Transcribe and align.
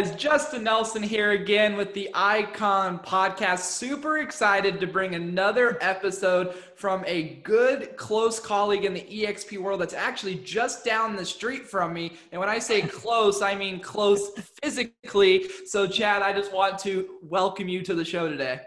guys? 0.00 0.14
Justin 0.16 0.64
Nelson 0.64 1.02
here 1.02 1.32
again 1.32 1.76
with 1.76 1.92
the 1.92 2.10
Icon 2.14 2.98
Podcast. 3.00 3.60
Super 3.60 4.18
excited 4.18 4.80
to 4.80 4.86
bring 4.86 5.14
another 5.14 5.76
episode 5.82 6.54
from 6.74 7.04
a 7.06 7.34
good, 7.42 7.96
close 7.96 8.40
colleague 8.40 8.84
in 8.84 8.94
the 8.94 9.02
EXP 9.02 9.58
world 9.58 9.80
that's 9.80 9.92
actually 9.92 10.36
just 10.36 10.84
down 10.84 11.16
the 11.16 11.24
street 11.24 11.66
from 11.66 11.92
me. 11.92 12.12
And 12.32 12.40
when 12.40 12.48
I 12.48 12.58
say 12.58 12.80
close, 12.88 13.42
I 13.42 13.54
mean 13.54 13.80
close 13.80 14.30
physically. 14.62 15.48
So, 15.66 15.86
Chad, 15.86 16.22
I 16.22 16.32
just 16.32 16.52
want 16.52 16.78
to 16.80 17.18
welcome 17.22 17.68
you 17.68 17.82
to 17.82 17.94
the 17.94 18.04
show 18.04 18.28
today. 18.28 18.60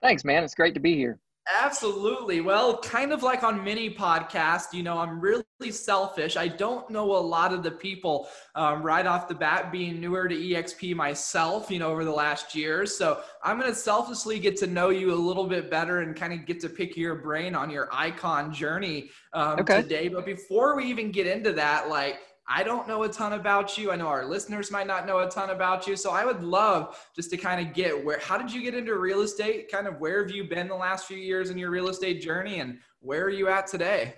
Thanks, 0.00 0.24
man. 0.24 0.44
It's 0.44 0.54
great 0.54 0.74
to 0.74 0.80
be 0.80 0.94
here. 0.94 1.18
Absolutely. 1.58 2.40
Well, 2.40 2.78
kind 2.78 3.12
of 3.12 3.22
like 3.22 3.42
on 3.42 3.64
many 3.64 3.90
podcasts, 3.90 4.72
you 4.72 4.82
know, 4.82 4.98
I'm 4.98 5.20
really 5.20 5.44
selfish. 5.70 6.36
I 6.36 6.48
don't 6.48 6.88
know 6.90 7.16
a 7.16 7.18
lot 7.18 7.52
of 7.52 7.62
the 7.62 7.70
people 7.70 8.28
um, 8.54 8.82
right 8.82 9.06
off 9.06 9.28
the 9.28 9.34
bat, 9.34 9.72
being 9.72 10.00
newer 10.00 10.28
to 10.28 10.34
EXP 10.34 10.94
myself, 10.94 11.70
you 11.70 11.78
know, 11.78 11.90
over 11.90 12.04
the 12.04 12.12
last 12.12 12.54
year. 12.54 12.86
So 12.86 13.20
I'm 13.42 13.58
going 13.58 13.70
to 13.70 13.76
selfishly 13.76 14.38
get 14.38 14.56
to 14.58 14.66
know 14.66 14.90
you 14.90 15.12
a 15.12 15.14
little 15.14 15.46
bit 15.46 15.70
better 15.70 16.00
and 16.00 16.14
kind 16.14 16.32
of 16.32 16.46
get 16.46 16.60
to 16.60 16.68
pick 16.68 16.96
your 16.96 17.16
brain 17.16 17.54
on 17.54 17.70
your 17.70 17.88
icon 17.92 18.52
journey 18.52 19.10
um, 19.32 19.60
okay. 19.60 19.82
today. 19.82 20.08
But 20.08 20.26
before 20.26 20.76
we 20.76 20.84
even 20.86 21.10
get 21.10 21.26
into 21.26 21.52
that, 21.52 21.88
like, 21.88 22.18
I 22.52 22.64
don't 22.64 22.88
know 22.88 23.04
a 23.04 23.08
ton 23.08 23.34
about 23.34 23.78
you. 23.78 23.92
I 23.92 23.96
know 23.96 24.08
our 24.08 24.26
listeners 24.26 24.72
might 24.72 24.88
not 24.88 25.06
know 25.06 25.20
a 25.20 25.30
ton 25.30 25.50
about 25.50 25.86
you. 25.86 25.94
So 25.94 26.10
I 26.10 26.24
would 26.24 26.42
love 26.42 27.00
just 27.14 27.30
to 27.30 27.36
kind 27.36 27.64
of 27.64 27.72
get 27.72 28.04
where, 28.04 28.18
how 28.18 28.36
did 28.36 28.52
you 28.52 28.60
get 28.60 28.74
into 28.74 28.98
real 28.98 29.20
estate? 29.20 29.70
Kind 29.70 29.86
of 29.86 30.00
where 30.00 30.20
have 30.20 30.32
you 30.32 30.42
been 30.42 30.66
the 30.66 30.74
last 30.74 31.06
few 31.06 31.16
years 31.16 31.50
in 31.50 31.58
your 31.58 31.70
real 31.70 31.88
estate 31.88 32.20
journey 32.20 32.58
and 32.58 32.78
where 32.98 33.22
are 33.22 33.30
you 33.30 33.48
at 33.48 33.68
today? 33.68 34.14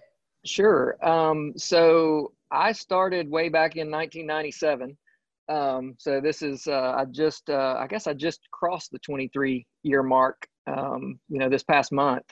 Sure. 0.46 0.96
Um, 1.06 1.52
so 1.58 2.32
I 2.50 2.72
started 2.72 3.30
way 3.30 3.50
back 3.50 3.76
in 3.76 3.90
1997. 3.90 4.96
Um, 5.50 5.94
so 5.98 6.18
this 6.18 6.40
is, 6.40 6.66
uh, 6.66 6.94
I 6.96 7.04
just, 7.04 7.50
uh, 7.50 7.76
I 7.78 7.86
guess 7.86 8.06
I 8.06 8.14
just 8.14 8.40
crossed 8.50 8.92
the 8.92 8.98
23 9.00 9.66
year 9.82 10.02
mark, 10.02 10.46
um, 10.66 11.20
you 11.28 11.38
know, 11.38 11.50
this 11.50 11.64
past 11.64 11.92
month. 11.92 12.24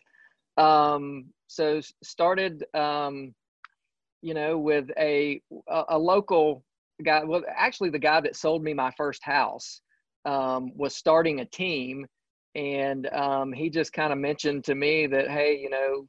Um, 0.56 1.26
so 1.46 1.82
started, 2.02 2.64
um, 2.72 3.34
you 4.22 4.34
know, 4.34 4.58
with 4.58 4.90
a 4.98 5.40
a, 5.68 5.98
local 5.98 6.62
guy. 7.04 7.24
Well, 7.24 7.42
actually, 7.54 7.90
the 7.90 7.98
guy 7.98 8.20
that 8.20 8.36
sold 8.36 8.62
me 8.62 8.74
my 8.74 8.90
first 8.96 9.22
house 9.22 9.80
um, 10.24 10.72
was 10.76 10.94
starting 10.94 11.40
a 11.40 11.44
team, 11.46 12.06
and 12.54 13.06
um, 13.12 13.52
he 13.52 13.70
just 13.70 13.92
kind 13.92 14.12
of 14.12 14.18
mentioned 14.18 14.64
to 14.64 14.74
me 14.74 15.06
that, 15.06 15.30
hey, 15.30 15.58
you 15.58 15.70
know, 15.70 16.06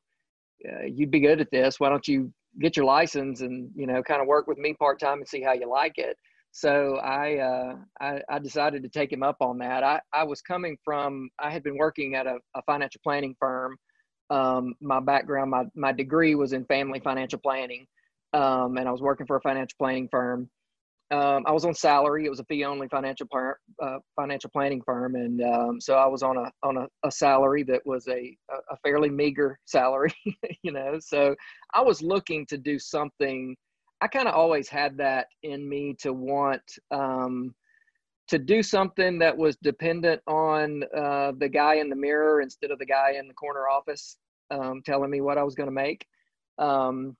uh, 0.69 0.85
you'd 0.85 1.11
be 1.11 1.19
good 1.19 1.41
at 1.41 1.51
this. 1.51 1.79
Why 1.79 1.89
don't 1.89 2.07
you 2.07 2.31
get 2.59 2.75
your 2.75 2.85
license 2.85 3.41
and 3.41 3.71
you 3.75 3.87
know, 3.87 4.03
kind 4.03 4.21
of 4.21 4.27
work 4.27 4.47
with 4.47 4.57
me 4.57 4.73
part 4.73 4.99
time 4.99 5.19
and 5.19 5.27
see 5.27 5.41
how 5.41 5.53
you 5.53 5.69
like 5.69 5.97
it. 5.97 6.17
So 6.53 6.97
I, 6.97 7.37
uh, 7.37 7.75
I, 8.01 8.21
I 8.29 8.39
decided 8.39 8.83
to 8.83 8.89
take 8.89 9.11
him 9.11 9.23
up 9.23 9.37
on 9.39 9.57
that. 9.59 9.83
I 9.83 10.01
I 10.13 10.25
was 10.25 10.41
coming 10.41 10.77
from 10.83 11.29
I 11.39 11.49
had 11.49 11.63
been 11.63 11.77
working 11.77 12.15
at 12.15 12.27
a, 12.27 12.37
a 12.55 12.61
financial 12.63 12.99
planning 13.03 13.35
firm. 13.39 13.77
Um, 14.29 14.75
my 14.81 14.99
background, 14.99 15.51
my 15.51 15.63
my 15.75 15.93
degree 15.93 16.35
was 16.35 16.51
in 16.51 16.65
family 16.65 16.99
financial 16.99 17.39
planning 17.39 17.85
um, 18.33 18.77
and 18.77 18.87
I 18.87 18.91
was 18.91 19.01
working 19.01 19.25
for 19.25 19.35
a 19.35 19.41
financial 19.41 19.75
planning 19.77 20.07
firm. 20.09 20.49
Um, 21.11 21.43
I 21.45 21.51
was 21.51 21.65
on 21.65 21.73
salary. 21.73 22.25
It 22.25 22.29
was 22.29 22.39
a 22.39 22.45
fee 22.45 22.63
only 22.63 22.87
financial 22.87 23.27
par- 23.27 23.59
uh, 23.83 23.97
financial 24.15 24.49
planning 24.49 24.81
firm, 24.85 25.15
and 25.15 25.41
um, 25.41 25.81
so 25.81 25.95
I 25.95 26.05
was 26.05 26.23
on 26.23 26.37
a 26.37 26.49
on 26.63 26.77
a, 26.77 26.87
a 27.03 27.11
salary 27.11 27.63
that 27.63 27.85
was 27.85 28.07
a 28.07 28.35
a 28.49 28.77
fairly 28.81 29.09
meager 29.09 29.59
salary, 29.65 30.13
you 30.63 30.71
know. 30.71 30.99
So 30.99 31.35
I 31.73 31.81
was 31.81 32.01
looking 32.01 32.45
to 32.47 32.57
do 32.57 32.79
something. 32.79 33.57
I 33.99 34.07
kind 34.07 34.29
of 34.29 34.35
always 34.35 34.69
had 34.69 34.97
that 34.97 35.27
in 35.43 35.67
me 35.67 35.95
to 35.99 36.13
want 36.13 36.63
um, 36.91 37.53
to 38.29 38.39
do 38.39 38.63
something 38.63 39.19
that 39.19 39.37
was 39.37 39.57
dependent 39.57 40.21
on 40.27 40.83
uh, 40.95 41.33
the 41.37 41.49
guy 41.49 41.75
in 41.75 41.89
the 41.89 41.95
mirror 41.97 42.39
instead 42.39 42.71
of 42.71 42.79
the 42.79 42.85
guy 42.85 43.15
in 43.19 43.27
the 43.27 43.33
corner 43.33 43.67
office 43.67 44.15
um, 44.51 44.81
telling 44.85 45.09
me 45.09 45.19
what 45.19 45.37
I 45.37 45.43
was 45.43 45.55
going 45.55 45.67
to 45.67 45.73
make. 45.73 46.05
Um, 46.57 47.17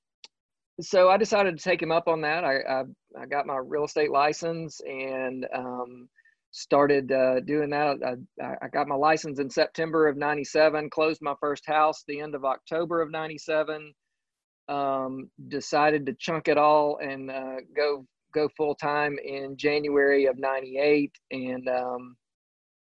so 0.80 1.10
I 1.10 1.18
decided 1.18 1.58
to 1.58 1.64
take 1.64 1.82
him 1.82 1.92
up 1.92 2.08
on 2.08 2.22
that. 2.22 2.44
I, 2.44 2.60
I, 2.60 2.84
I 3.20 3.26
got 3.26 3.46
my 3.46 3.58
real 3.58 3.86
estate 3.86 4.12
license 4.12 4.80
and 4.86 5.46
um, 5.54 6.08
started 6.52 7.12
uh, 7.12 7.40
doing 7.42 7.70
that. 7.72 7.98
I, 8.42 8.56
I, 8.62 8.68
got 8.70 8.88
my 8.88 8.96
license 8.96 9.40
in 9.40 9.50
September 9.50 10.08
of 10.08 10.18
97, 10.18 10.90
closed 10.90 11.22
my 11.22 11.34
first 11.40 11.66
house 11.66 12.04
the 12.08 12.20
end 12.20 12.36
of 12.36 12.46
October 12.46 13.02
of 13.02 13.12
97, 13.12 13.94
um, 14.70 15.30
decided 15.48 16.06
to 16.06 16.16
chunk 16.20 16.48
it 16.48 16.58
all 16.58 17.00
and 17.02 17.30
uh, 17.30 17.56
go 17.76 18.06
go 18.34 18.48
full 18.56 18.76
time 18.76 19.18
in 19.24 19.58
January 19.58 20.26
of 20.26 20.38
98. 20.38 21.12
And 21.32 21.68
um, 21.68 22.16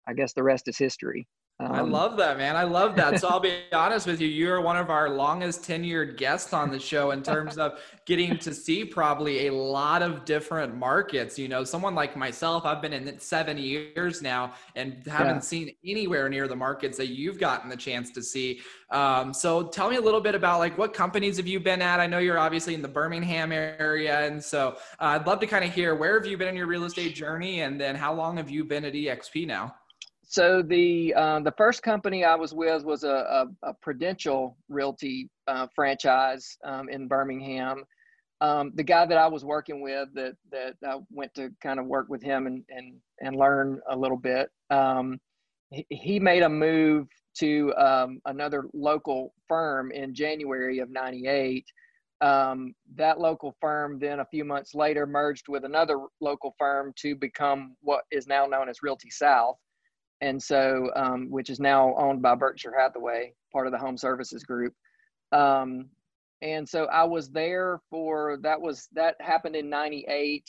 I 0.07 0.13
guess 0.13 0.33
the 0.33 0.43
rest 0.43 0.69
is 0.69 0.79
history. 0.79 1.27
Um, 1.61 1.73
I 1.73 1.81
love 1.81 2.17
that, 2.19 2.39
man. 2.39 2.55
I 2.55 2.63
love 2.63 2.95
that. 2.97 3.21
So 3.21 3.27
I'll 3.27 3.41
be 3.41 3.53
honest 3.73 4.07
with 4.07 4.21
you. 4.21 4.29
You're 4.29 4.61
one 4.61 4.77
of 4.77 4.91
our 4.91 5.11
longest 5.11 5.63
tenured 5.63 6.17
guests 6.17 6.53
on 6.53 6.71
the 6.71 6.79
show 6.79 7.11
in 7.11 7.21
terms 7.21 7.59
of 7.59 7.81
getting 8.07 8.39
to 8.39 8.55
see 8.55 8.85
probably 8.85 9.49
a 9.49 9.53
lot 9.53 10.01
of 10.01 10.25
different 10.25 10.77
markets. 10.77 11.37
You 11.37 11.49
know, 11.49 11.65
someone 11.65 11.97
like 11.97 12.17
myself, 12.17 12.65
I've 12.65 12.81
been 12.81 12.93
in 12.93 13.19
seven 13.19 13.59
years 13.59 14.23
now 14.23 14.53
and 14.77 15.05
haven't 15.05 15.35
yeah. 15.37 15.41
seen 15.41 15.75
anywhere 15.85 16.29
near 16.29 16.47
the 16.47 16.55
markets 16.55 16.97
that 16.99 17.09
you've 17.09 17.41
gotten 17.41 17.69
the 17.69 17.77
chance 17.77 18.13
to 18.13 18.23
see. 18.23 18.61
Um, 18.91 19.35
so 19.35 19.67
tell 19.67 19.91
me 19.91 19.97
a 19.97 20.01
little 20.01 20.21
bit 20.21 20.37
about 20.37 20.61
like 20.61 20.79
what 20.79 20.95
companies 20.95 21.39
have 21.39 21.49
you 21.49 21.59
been 21.59 21.83
at? 21.83 21.99
I 21.99 22.07
know 22.07 22.19
you're 22.19 22.39
obviously 22.39 22.75
in 22.75 22.83
the 22.83 22.89
Birmingham 22.89 23.51
area. 23.51 24.21
And 24.21 24.43
so 24.43 24.77
uh, 25.01 25.07
I'd 25.07 25.27
love 25.27 25.41
to 25.41 25.47
kind 25.49 25.65
of 25.65 25.75
hear 25.75 25.97
where 25.97 26.15
have 26.15 26.27
you 26.27 26.39
been 26.39 26.49
in 26.49 26.55
your 26.57 26.69
real 26.69 26.85
estate 26.85 27.17
journey? 27.17 27.63
And 27.63 27.81
then 27.81 27.97
how 27.97 28.15
long 28.15 28.37
have 28.37 28.49
you 28.49 28.65
been 28.65 28.85
at 28.85 28.93
EXP 28.93 29.49
now? 29.49 29.75
So 30.31 30.61
the 30.61 31.15
uh, 31.15 31.41
the 31.41 31.55
first 31.57 31.83
company 31.83 32.23
I 32.23 32.35
was 32.35 32.53
with 32.53 32.85
was 32.85 33.03
a, 33.03 33.09
a, 33.09 33.47
a 33.71 33.75
Prudential 33.81 34.59
Realty 34.69 35.31
uh, 35.47 35.69
franchise 35.75 36.59
um, 36.65 36.91
in 36.91 37.09
Birmingham. 37.09 37.83
Um, 38.43 38.71
the 38.75 38.85
guy 38.85 39.07
that 39.07 39.17
I 39.17 39.27
was 39.27 39.43
working 39.43 39.81
with, 39.81 40.11
that 40.13 40.35
that 40.53 40.75
I 40.87 40.97
went 41.11 41.33
to 41.37 41.49
kind 41.63 41.81
of 41.81 41.87
work 41.87 42.11
with 42.11 42.23
him 42.23 42.47
and 42.47 42.63
and 42.69 42.97
and 43.23 43.37
learn 43.37 43.81
a 43.89 43.97
little 43.97 44.19
bit. 44.19 44.51
Um, 44.69 45.19
he, 45.71 45.87
he, 45.89 46.21
made 46.21 46.43
a 46.43 46.49
move 46.49 47.09
to 47.39 47.75
um, 47.77 48.21
another 48.27 48.65
local 48.75 49.33
firm 49.49 49.91
in 49.93 50.15
January 50.15 50.81
of 50.81 50.91
'98. 50.91 51.65
Um, 52.21 52.75
that 52.97 53.19
local 53.19 53.57
firm 53.63 53.99
then 53.99 54.21
a 54.21 54.27
few 54.27 54.45
months 54.45 54.75
later 54.75 55.07
merged 55.07 55.49
with 55.49 55.65
another 55.65 56.01
local 56.21 56.55
firm 56.59 56.93
to 56.97 57.15
become 57.17 57.77
what 57.81 58.03
is 58.11 58.27
now 58.27 58.45
known 58.45 58.69
as 58.69 58.83
Realty 58.83 59.09
South 59.09 59.57
and 60.21 60.43
so 60.43 60.91
um, 60.97 61.31
which 61.31 61.51
is 61.51 61.61
now 61.61 61.95
owned 61.97 62.23
by 62.23 62.35
Berkshire 62.35 62.75
Hathaway, 62.77 63.33
part 63.53 63.67
of 63.67 63.73
the 63.73 63.79
Home 63.79 63.97
Services 63.97 64.43
Group. 64.45 64.75
Um, 65.33 65.91
and 66.43 66.69
so 66.69 66.85
I 66.87 67.05
was 67.05 67.31
there 67.31 67.81
for 67.91 68.39
that 68.43 68.61
was 68.61 68.89
that 68.93 69.17
happened 69.21 69.57
in 69.57 69.69
'98. 69.69 70.45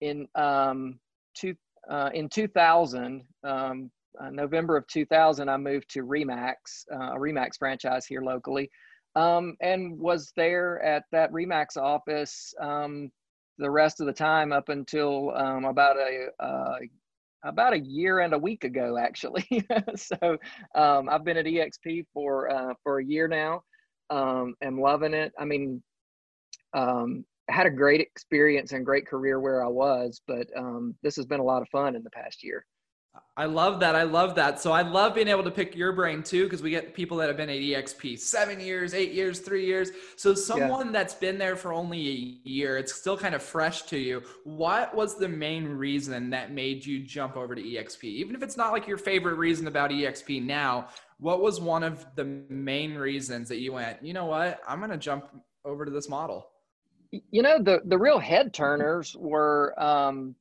In 0.00 0.26
um, 0.34 0.98
two 1.34 1.54
uh, 1.90 2.10
in 2.14 2.28
2000, 2.28 3.22
um, 3.44 3.90
uh, 4.20 4.30
November 4.30 4.76
of 4.76 4.86
2000, 4.86 5.48
I 5.48 5.56
moved 5.56 5.90
to 5.90 6.00
Remax, 6.00 6.54
uh, 6.92 7.14
a 7.14 7.18
Remax 7.18 7.58
franchise 7.58 8.06
here 8.06 8.22
locally, 8.22 8.70
um, 9.16 9.56
and 9.60 9.98
was 9.98 10.32
there 10.36 10.82
at 10.82 11.04
that 11.12 11.32
Remax 11.32 11.76
office 11.76 12.54
um, 12.60 13.10
the 13.58 13.70
rest 13.70 14.00
of 14.00 14.06
the 14.06 14.12
time 14.12 14.52
up 14.52 14.68
until 14.68 15.34
um, 15.36 15.64
about 15.64 15.96
a, 15.96 16.28
a, 16.40 16.78
about 17.44 17.74
a 17.74 17.78
year 17.78 18.20
and 18.20 18.32
a 18.34 18.38
week 18.38 18.64
ago, 18.64 18.96
actually. 18.98 19.46
so 19.96 20.38
um, 20.74 21.08
I've 21.08 21.24
been 21.24 21.36
at 21.36 21.46
EXP 21.46 22.06
for 22.12 22.50
uh, 22.50 22.74
for 22.82 22.98
a 22.98 23.04
year 23.04 23.28
now. 23.28 23.62
Um, 24.10 24.54
loving 24.62 25.14
it. 25.14 25.32
I 25.38 25.44
mean, 25.44 25.82
um, 26.74 27.24
had 27.48 27.66
a 27.66 27.70
great 27.70 28.00
experience 28.00 28.72
and 28.72 28.84
great 28.84 29.06
career 29.06 29.40
where 29.40 29.64
I 29.64 29.68
was, 29.68 30.20
but 30.26 30.46
um, 30.56 30.94
this 31.02 31.16
has 31.16 31.26
been 31.26 31.40
a 31.40 31.44
lot 31.44 31.62
of 31.62 31.68
fun 31.68 31.94
in 31.94 32.02
the 32.02 32.10
past 32.10 32.42
year. 32.42 32.64
I 33.36 33.46
love 33.46 33.80
that. 33.80 33.96
I 33.96 34.04
love 34.04 34.36
that. 34.36 34.60
So 34.60 34.70
I 34.70 34.82
love 34.82 35.14
being 35.16 35.26
able 35.26 35.42
to 35.42 35.50
pick 35.50 35.74
your 35.74 35.92
brain 35.92 36.22
too, 36.22 36.44
because 36.44 36.62
we 36.62 36.70
get 36.70 36.94
people 36.94 37.16
that 37.16 37.26
have 37.26 37.36
been 37.36 37.50
at 37.50 37.56
EXP 37.56 38.18
seven 38.20 38.60
years, 38.60 38.94
eight 38.94 39.12
years, 39.12 39.40
three 39.40 39.66
years. 39.66 39.90
So 40.14 40.34
someone 40.34 40.86
yeah. 40.86 40.92
that's 40.92 41.14
been 41.14 41.36
there 41.36 41.56
for 41.56 41.72
only 41.72 42.08
a 42.08 42.48
year, 42.48 42.78
it's 42.78 42.94
still 42.94 43.16
kind 43.16 43.34
of 43.34 43.42
fresh 43.42 43.82
to 43.82 43.98
you. 43.98 44.22
What 44.44 44.94
was 44.94 45.18
the 45.18 45.28
main 45.28 45.66
reason 45.66 46.30
that 46.30 46.52
made 46.52 46.86
you 46.86 47.00
jump 47.00 47.36
over 47.36 47.56
to 47.56 47.62
EXP? 47.62 48.04
Even 48.04 48.36
if 48.36 48.42
it's 48.44 48.56
not 48.56 48.70
like 48.70 48.86
your 48.86 48.98
favorite 48.98 49.34
reason 49.34 49.66
about 49.66 49.90
EXP 49.90 50.44
now, 50.44 50.88
what 51.18 51.40
was 51.40 51.60
one 51.60 51.82
of 51.82 52.06
the 52.14 52.24
main 52.48 52.94
reasons 52.94 53.48
that 53.48 53.58
you 53.58 53.72
went, 53.72 54.00
you 54.04 54.12
know 54.12 54.26
what, 54.26 54.60
I'm 54.68 54.78
going 54.78 54.90
to 54.90 54.96
jump 54.96 55.28
over 55.64 55.84
to 55.84 55.90
this 55.90 56.08
model? 56.08 56.50
You 57.10 57.42
know, 57.42 57.60
the, 57.60 57.80
the 57.84 57.98
real 57.98 58.20
head 58.20 58.54
turners 58.54 59.16
were, 59.18 59.74
um, 59.76 60.36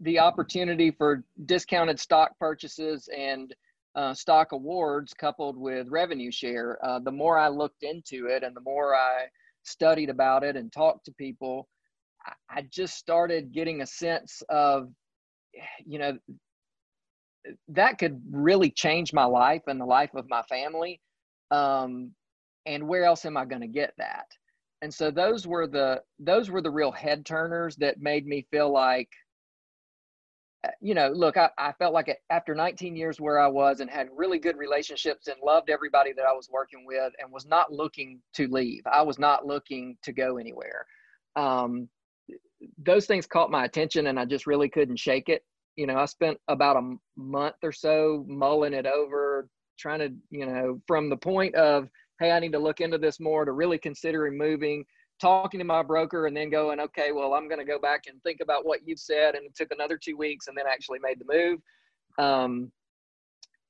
the 0.00 0.18
opportunity 0.18 0.90
for 0.90 1.24
discounted 1.46 2.00
stock 2.00 2.38
purchases 2.38 3.08
and 3.16 3.54
uh, 3.94 4.14
stock 4.14 4.52
awards 4.52 5.14
coupled 5.14 5.56
with 5.56 5.88
revenue 5.88 6.30
share. 6.30 6.78
Uh, 6.84 6.98
the 6.98 7.12
more 7.12 7.38
I 7.38 7.48
looked 7.48 7.82
into 7.82 8.26
it 8.26 8.42
and 8.42 8.54
the 8.54 8.60
more 8.60 8.94
I 8.94 9.26
studied 9.62 10.10
about 10.10 10.44
it 10.44 10.56
and 10.56 10.72
talked 10.72 11.04
to 11.06 11.12
people, 11.12 11.68
I 12.50 12.62
just 12.70 12.96
started 12.96 13.52
getting 13.52 13.80
a 13.80 13.86
sense 13.86 14.42
of 14.48 14.90
you 15.84 15.98
know, 15.98 16.18
that 17.68 17.98
could 17.98 18.20
really 18.30 18.70
change 18.70 19.12
my 19.12 19.24
life 19.24 19.62
and 19.66 19.80
the 19.80 19.84
life 19.86 20.14
of 20.14 20.28
my 20.28 20.42
family. 20.42 21.00
Um, 21.50 22.12
and 22.66 22.86
where 22.86 23.04
else 23.04 23.24
am 23.24 23.36
I 23.36 23.44
going 23.44 23.62
to 23.62 23.68
get 23.68 23.94
that? 23.98 24.26
And 24.82 24.92
so 24.92 25.10
those 25.10 25.46
were 25.46 25.66
the 25.66 26.02
those 26.20 26.50
were 26.50 26.62
the 26.62 26.70
real 26.70 26.92
head 26.92 27.26
turners 27.26 27.74
that 27.76 28.00
made 28.00 28.26
me 28.26 28.46
feel 28.50 28.72
like, 28.72 29.08
you 30.80 30.94
know, 30.94 31.10
look, 31.10 31.36
I, 31.36 31.50
I 31.56 31.72
felt 31.72 31.94
like 31.94 32.16
after 32.30 32.54
19 32.54 32.96
years 32.96 33.20
where 33.20 33.38
I 33.38 33.46
was 33.46 33.80
and 33.80 33.88
had 33.88 34.08
really 34.14 34.38
good 34.38 34.56
relationships 34.56 35.28
and 35.28 35.36
loved 35.44 35.70
everybody 35.70 36.12
that 36.14 36.24
I 36.24 36.32
was 36.32 36.48
working 36.50 36.84
with 36.86 37.12
and 37.20 37.30
was 37.32 37.46
not 37.46 37.72
looking 37.72 38.20
to 38.34 38.48
leave. 38.48 38.82
I 38.90 39.02
was 39.02 39.18
not 39.18 39.46
looking 39.46 39.96
to 40.02 40.12
go 40.12 40.36
anywhere. 40.36 40.84
Um, 41.36 41.88
those 42.84 43.06
things 43.06 43.26
caught 43.26 43.50
my 43.50 43.64
attention 43.64 44.08
and 44.08 44.18
I 44.18 44.24
just 44.24 44.46
really 44.46 44.68
couldn't 44.68 44.96
shake 44.96 45.28
it 45.28 45.44
you 45.78 45.86
know, 45.86 45.96
I 45.96 46.06
spent 46.06 46.38
about 46.48 46.76
a 46.76 46.96
month 47.16 47.54
or 47.62 47.70
so 47.70 48.24
mulling 48.26 48.74
it 48.74 48.84
over, 48.84 49.48
trying 49.78 50.00
to, 50.00 50.12
you 50.28 50.44
know, 50.44 50.82
from 50.88 51.08
the 51.08 51.16
point 51.16 51.54
of, 51.54 51.88
hey, 52.18 52.32
I 52.32 52.40
need 52.40 52.50
to 52.52 52.58
look 52.58 52.80
into 52.80 52.98
this 52.98 53.20
more 53.20 53.44
to 53.44 53.52
really 53.52 53.78
considering 53.78 54.36
moving, 54.36 54.84
talking 55.20 55.58
to 55.58 55.64
my 55.64 55.82
broker, 55.82 56.26
and 56.26 56.36
then 56.36 56.50
going, 56.50 56.80
okay, 56.80 57.12
well, 57.12 57.34
I'm 57.34 57.48
going 57.48 57.58
to 57.58 57.64
go 57.64 57.78
back 57.78 58.04
and 58.08 58.22
think 58.22 58.40
about 58.40 58.66
what 58.66 58.80
you've 58.86 58.98
said. 58.98 59.34
And 59.34 59.46
it 59.46 59.54
took 59.54 59.70
another 59.72 59.96
two 59.96 60.16
weeks 60.16 60.48
and 60.48 60.56
then 60.56 60.66
actually 60.68 60.98
made 61.00 61.18
the 61.18 61.32
move. 61.32 61.60
Um, 62.18 62.72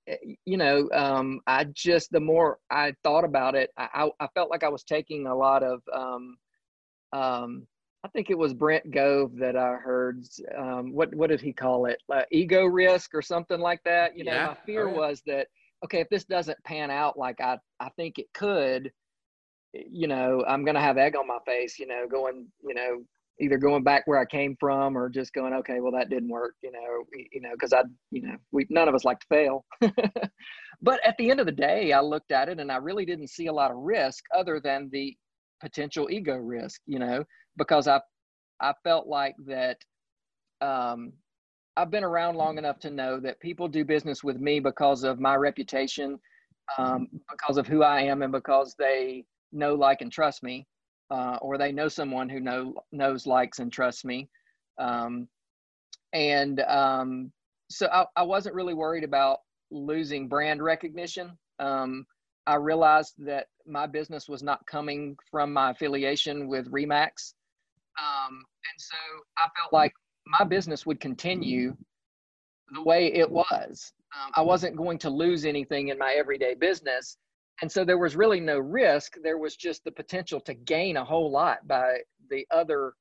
eh, 0.07 0.17
you 0.45 0.57
know, 0.57 0.89
um, 0.93 1.41
I 1.47 1.65
just, 1.65 2.11
the 2.11 2.21
more 2.21 2.59
I 2.71 2.95
thought 3.03 3.25
about 3.25 3.55
it, 3.55 3.71
I, 3.77 4.11
I 4.21 4.29
felt 4.35 4.51
like 4.51 4.65
I 4.65 4.69
was 4.69 4.85
taking 4.85 5.27
a 5.27 5.35
lot 5.35 5.63
of, 5.63 5.81
um, 5.93 6.37
um, 7.13 7.67
I 8.05 8.09
think 8.09 8.31
it 8.31 8.39
was 8.39 8.55
Brent 8.55 8.91
Gove 8.91 9.37
that 9.37 9.57
I 9.57 9.75
heard. 9.75 10.25
Um, 10.57 10.93
what 10.93 11.13
what 11.15 11.31
did 11.31 11.41
he 11.41 11.53
call 11.53 11.87
it? 11.87 12.01
Uh, 12.13 12.23
ego 12.31 12.65
risk 12.65 13.13
or 13.13 13.23
something 13.23 13.59
like 13.61 13.83
that. 13.85 14.17
You 14.17 14.25
know, 14.25 14.47
my 14.47 14.57
fear 14.65 14.87
oh, 14.87 14.93
yeah. 14.93 14.97
was 14.97 15.23
that 15.27 15.49
okay, 15.85 16.01
if 16.01 16.09
this 16.09 16.25
doesn't 16.25 16.63
pan 16.65 16.91
out 16.91 17.19
like 17.19 17.41
I 17.41 17.59
I 17.81 17.89
think 17.97 18.19
it 18.19 18.27
could, 18.33 18.93
you 19.73 20.09
know, 20.09 20.45
I'm 20.49 20.65
gonna 20.65 20.81
have 20.81 20.99
egg 20.99 21.17
on 21.17 21.27
my 21.27 21.39
face. 21.47 21.79
You 21.79 21.87
know, 21.87 22.07
going 22.11 22.47
you 22.63 22.75
know 22.75 23.03
either 23.41 23.57
going 23.57 23.85
back 23.85 24.03
where 24.07 24.19
I 24.19 24.25
came 24.25 24.57
from 24.59 24.97
or 24.99 25.09
just 25.09 25.33
going 25.33 25.55
okay, 25.55 25.81
well 25.81 25.93
that 25.93 26.11
didn't 26.11 26.31
work. 26.31 26.55
You 26.63 26.73
know, 26.73 27.05
you 27.33 27.41
know 27.41 27.51
because 27.53 27.73
I 27.73 27.83
you 28.11 28.23
know 28.23 28.37
we 28.53 28.67
none 28.71 28.89
of 28.89 28.95
us 28.95 29.05
like 29.05 29.21
to 29.21 29.27
fail. 29.29 29.65
but 30.83 31.01
at 31.05 31.17
the 31.19 31.31
end 31.31 31.41
of 31.41 31.47
the 31.47 31.53
day, 31.53 31.93
I 31.93 32.01
looked 32.01 32.33
at 32.33 32.49
it 32.49 32.61
and 32.61 32.71
I 32.73 32.77
really 32.77 33.05
didn't 33.05 33.29
see 33.31 33.47
a 33.47 33.53
lot 33.53 33.71
of 33.71 33.79
risk 33.79 34.25
other 34.37 34.61
than 34.63 34.89
the 34.93 35.17
potential 35.61 36.09
ego 36.11 36.37
risk. 36.37 36.81
You 36.87 36.99
know 36.99 37.25
because 37.59 37.89
I 37.89 38.01
I 38.61 38.73
felt 38.83 39.07
like 39.07 39.35
that 39.47 39.79
um, 40.61 41.13
I've 41.77 41.91
been 41.91 42.05
around 42.05 42.37
long 42.37 42.59
enough 42.59 42.79
to 42.81 42.91
know 42.91 43.21
that 43.21 43.41
people 43.41 43.69
do 43.69 43.85
business 43.85 44.25
with 44.25 44.39
me 44.41 44.59
because 44.61 45.05
of 45.05 45.21
my 45.21 45.37
reputation, 45.37 46.19
um, 46.79 47.09
because 47.31 47.59
of 47.59 47.67
who 47.67 47.83
I 47.83 48.03
am, 48.03 48.23
and 48.23 48.33
because 48.33 48.75
they 48.79 49.25
know, 49.53 49.75
like, 49.75 50.01
and 50.01 50.13
trust 50.13 50.43
me, 50.43 50.67
uh, 51.11 51.39
or 51.41 51.59
they 51.59 51.73
know 51.73 51.89
someone 51.89 52.29
who 52.29 52.41
know 52.41 52.75
knows, 52.93 53.27
likes, 53.27 53.59
and 53.59 53.73
trusts 53.73 54.05
me. 54.05 54.29
Um, 54.79 55.29
and 56.13 56.61
um, 56.61 57.33
so 57.71 57.89
I, 57.93 58.05
I, 58.17 58.23
wasn't 58.23 58.55
really 58.55 58.75
worried 58.75 59.05
about 59.05 59.41
losing 59.71 60.29
brand 60.29 60.63
recognition. 60.63 61.37
Um, 61.59 62.07
I 62.47 62.55
realized 62.55 63.15
that 63.19 63.49
my 63.67 63.87
business 63.87 64.29
was 64.29 64.43
not 64.43 64.65
coming 64.67 65.17
from 65.31 65.53
my 65.53 65.71
affiliation 65.73 66.49
with 66.49 66.71
Remax. 66.71 67.35
Um, 67.99 68.37
and 68.37 68.79
so 68.79 68.97
I 69.37 69.49
felt 69.59 69.73
like 69.73 69.93
my 70.27 70.45
business 70.45 70.87
would 70.87 71.01
continue 71.01 71.77
the 72.73 72.83
way 72.83 73.13
it 73.13 73.31
was. 73.31 73.93
Um, 74.15 74.33
I 74.35 74.43
wasn't 74.43 74.77
going 74.77 74.99
to 74.99 75.11
lose 75.11 75.45
anything 75.45 75.89
in 75.89 75.99
my 75.99 76.13
everyday 76.13 76.55
business. 76.55 77.19
And 77.61 77.71
so 77.71 77.85
there 77.85 77.99
was 77.99 78.17
really 78.17 78.41
no 78.41 78.59
risk. 78.59 79.17
There 79.23 79.39
was 79.39 79.57
just 79.57 79.85
the 79.85 79.91
potential 79.91 80.41
to 80.43 80.55
gain 80.55 80.97
a 80.97 81.05
whole 81.05 81.31
lot 81.31 81.67
by 81.67 81.99
the 82.31 82.47
other 82.51 82.95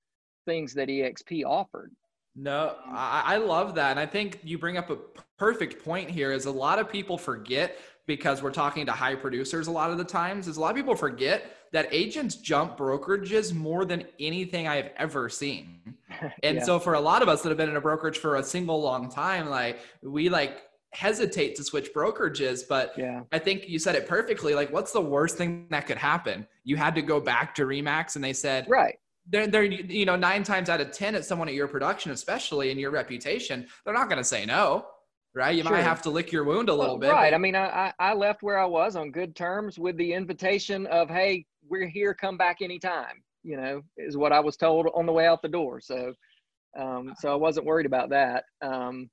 things 0.45 0.73
that 0.73 0.89
EXP 0.89 1.45
offered. 1.45 1.91
No, 2.35 2.75
mm. 2.87 2.93
I, 2.93 3.23
I 3.25 3.37
love 3.37 3.75
that. 3.75 3.91
And 3.91 3.99
I 3.99 4.05
think 4.05 4.39
you 4.43 4.57
bring 4.57 4.77
up 4.77 4.89
a 4.89 4.97
perfect 5.37 5.83
point 5.83 6.09
here 6.09 6.31
is 6.31 6.45
a 6.45 6.51
lot 6.51 6.79
of 6.79 6.89
people 6.89 7.17
forget 7.17 7.77
because 8.05 8.41
we're 8.41 8.51
talking 8.51 8.85
to 8.85 8.91
high 8.91 9.15
producers 9.15 9.67
a 9.67 9.71
lot 9.71 9.91
of 9.91 9.97
the 9.97 10.03
times 10.03 10.47
is 10.47 10.57
a 10.57 10.61
lot 10.61 10.69
of 10.69 10.77
people 10.77 10.95
forget 10.95 11.51
that 11.73 11.89
agents 11.91 12.35
jump 12.35 12.77
brokerages 12.77 13.53
more 13.53 13.83
than 13.83 14.05
anything 14.19 14.67
I've 14.67 14.89
ever 14.97 15.29
seen. 15.29 15.81
And 16.41 16.57
yeah. 16.57 16.63
so 16.63 16.79
for 16.79 16.95
a 16.95 16.99
lot 16.99 17.21
of 17.21 17.29
us 17.29 17.43
that 17.43 17.49
have 17.49 17.59
been 17.59 17.69
in 17.69 17.75
a 17.75 17.81
brokerage 17.81 18.17
for 18.17 18.37
a 18.37 18.43
single 18.43 18.81
long 18.81 19.07
time, 19.07 19.49
like 19.49 19.77
we 20.01 20.29
like 20.29 20.63
hesitate 20.97 21.55
to 21.55 21.63
switch 21.63 21.93
brokerages, 21.93 22.63
but 22.67 22.93
yeah. 22.97 23.21
I 23.31 23.37
think 23.37 23.69
you 23.69 23.77
said 23.77 23.93
it 23.93 24.07
perfectly. 24.07 24.55
Like 24.55 24.73
what's 24.73 24.91
the 24.91 25.01
worst 25.01 25.37
thing 25.37 25.67
that 25.69 25.85
could 25.85 25.97
happen? 25.97 26.47
You 26.63 26.75
had 26.75 26.95
to 26.95 27.03
go 27.03 27.19
back 27.19 27.53
to 27.55 27.65
Remax 27.65 28.15
and 28.15 28.23
they 28.23 28.33
said, 28.33 28.67
right. 28.67 28.95
They're, 29.29 29.45
they're, 29.45 29.63
you 29.63 30.05
know, 30.05 30.15
nine 30.15 30.43
times 30.43 30.69
out 30.69 30.79
of 30.79 30.91
10 30.91 31.13
at 31.13 31.25
someone 31.25 31.49
at 31.49 31.53
your 31.53 31.67
production, 31.67 32.13
especially 32.13 32.71
in 32.71 32.79
your 32.79 32.91
reputation, 32.91 33.67
they're 33.83 33.93
not 33.93 34.07
going 34.07 34.19
to 34.19 34.23
say 34.23 34.45
no 34.45 34.85
right? 35.35 35.55
You 35.55 35.61
sure. 35.61 35.73
might 35.73 35.83
have 35.83 36.01
to 36.01 36.09
lick 36.09 36.31
your 36.31 36.45
wound 36.45 36.67
a 36.67 36.73
little 36.73 36.97
well, 36.97 36.99
bit. 36.99 37.11
Right. 37.11 37.29
But... 37.29 37.35
I 37.35 37.37
mean, 37.37 37.55
I, 37.55 37.93
I 37.99 38.15
left 38.15 38.41
where 38.41 38.57
I 38.57 38.65
was 38.65 38.95
on 38.95 39.11
good 39.11 39.35
terms 39.35 39.77
with 39.77 39.95
the 39.97 40.13
invitation 40.13 40.87
of, 40.87 41.09
hey, 41.09 41.45
we're 41.69 41.87
here, 41.87 42.15
come 42.15 42.37
back 42.37 42.57
anytime, 42.61 43.21
you 43.43 43.55
know, 43.55 43.83
is 43.97 44.17
what 44.17 44.33
I 44.33 44.39
was 44.39 44.57
told 44.57 44.87
on 44.95 45.05
the 45.05 45.11
way 45.11 45.27
out 45.27 45.43
the 45.43 45.47
door. 45.47 45.79
So, 45.79 46.13
um, 46.75 47.13
so 47.19 47.31
I 47.31 47.35
wasn't 47.35 47.67
worried 47.67 47.85
about 47.85 48.09
that. 48.09 48.45
Um, 48.63 49.11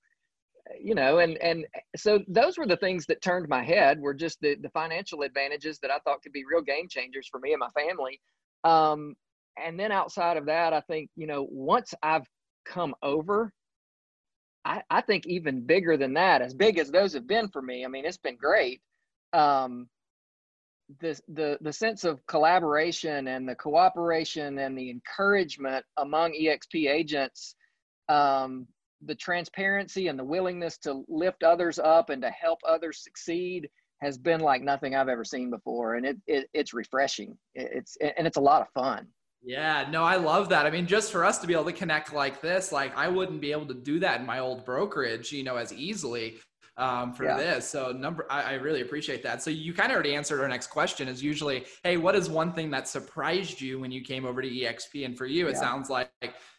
you 0.81 0.95
know, 0.95 1.19
and, 1.19 1.37
and 1.39 1.67
so 1.97 2.21
those 2.29 2.57
were 2.57 2.67
the 2.67 2.77
things 2.77 3.07
that 3.07 3.23
turned 3.23 3.49
my 3.49 3.63
head 3.63 4.01
were 4.01 4.15
just 4.15 4.41
the, 4.41 4.57
the 4.57 4.71
financial 4.71 5.23
advantages 5.23 5.79
that 5.81 5.91
I 5.91 5.99
thought 5.99 6.23
could 6.23 6.33
be 6.33 6.45
real 6.45 6.63
game 6.63 6.89
changers 6.89 7.29
for 7.31 7.39
me 7.41 7.53
and 7.53 7.61
my 7.61 7.69
family. 7.71 8.21
Um, 8.65 9.15
and 9.63 9.79
then 9.79 9.93
outside 9.93 10.37
of 10.37 10.47
that, 10.47 10.73
I 10.73 10.81
think, 10.81 11.11
you 11.17 11.27
know, 11.27 11.47
once 11.51 11.95
I've 12.03 12.27
come 12.65 12.95
over, 13.03 13.53
I, 14.65 14.83
I 14.89 15.03
think 15.03 15.27
even 15.27 15.67
bigger 15.67 15.97
than 15.97 16.15
that, 16.15 16.41
as 16.41 16.55
big 16.55 16.79
as 16.79 16.91
those 16.91 17.13
have 17.13 17.27
been 17.27 17.49
for 17.49 17.61
me. 17.61 17.85
I 17.85 17.89
mean, 17.89 18.07
it's 18.07 18.17
been 18.17 18.37
great. 18.37 18.81
Um, 19.33 19.89
the 21.01 21.19
the 21.29 21.59
the 21.61 21.73
sense 21.73 22.05
of 22.05 22.25
collaboration 22.27 23.29
and 23.29 23.49
the 23.49 23.55
cooperation 23.55 24.59
and 24.59 24.77
the 24.77 24.91
encouragement 24.91 25.85
among 25.97 26.33
exp 26.33 26.89
agents 26.89 27.57
um, 28.09 28.67
the 29.07 29.15
transparency 29.15 30.09
and 30.09 30.19
the 30.19 30.25
willingness 30.25 30.79
to 30.79 31.05
lift 31.09 31.43
others 31.43 31.79
up 31.79 32.11
and 32.11 32.23
to 32.23 32.31
help 32.31 32.59
others 32.67 33.03
succeed 33.03 33.69
has 34.01 34.19
been 34.19 34.41
like 34.41 34.63
nothing 34.63 34.95
i've 34.95 35.09
ever 35.09 35.25
seen 35.25 35.51
before 35.51 35.95
and 35.95 36.05
it, 36.05 36.17
it 36.27 36.49
it's 36.53 36.75
refreshing 36.75 37.37
it's 37.55 37.97
and 38.01 38.27
it's 38.27 38.37
a 38.37 38.41
lot 38.41 38.61
of 38.61 38.69
fun 38.75 39.07
yeah, 39.47 39.87
no, 39.91 40.03
I 40.03 40.17
love 40.17 40.49
that. 40.49 40.65
I 40.65 40.71
mean, 40.71 40.87
just 40.87 41.13
for 41.13 41.23
us 41.23 41.37
to 41.39 41.47
be 41.47 41.53
able 41.53 41.67
to 41.67 41.73
connect 41.73 42.15
like 42.15 42.41
this, 42.41 42.73
like 42.73 42.97
I 42.97 43.09
wouldn't 43.09 43.43
be 43.43 43.53
able 43.53 43.67
to 43.67 43.75
do 43.75 43.99
that 43.99 44.21
in 44.21 44.27
my 44.27 44.39
old 44.39 44.65
brokerage, 44.65 45.33
you 45.33 45.45
know, 45.45 45.57
as 45.57 45.71
easily 45.71 46.37
um, 46.77 47.13
for 47.13 47.25
yeah. 47.25 47.37
this. 47.37 47.69
So 47.69 47.93
number, 47.93 48.27
I, 48.31 48.43
I, 48.43 48.53
really 48.55 48.81
appreciate 48.81 49.23
that. 49.23 49.43
So 49.43 49.51
you 49.51 49.73
kind 49.73 49.91
of 49.91 49.95
already 49.95 50.15
answered 50.15 50.41
our 50.41 50.49
next 50.49 50.69
question 50.69 51.07
is 51.07 51.23
usually, 51.23 51.67
Hey, 51.85 51.99
what 51.99 52.17
is 52.17 52.29
one 52.29 52.53
thing 52.53 52.71
that 52.71 52.89
surprised 52.89 53.61
you 53.61 53.79
when 53.79 53.93
you 53.93 54.01
came 54.01 54.25
over 54.25 54.43
to 54.43 54.49
EXP? 54.49 55.05
And 55.05 55.17
for 55.17 55.27
you, 55.27 55.47
it 55.47 55.53
yeah. 55.53 55.61
sounds 55.61 55.89
like 55.89 56.11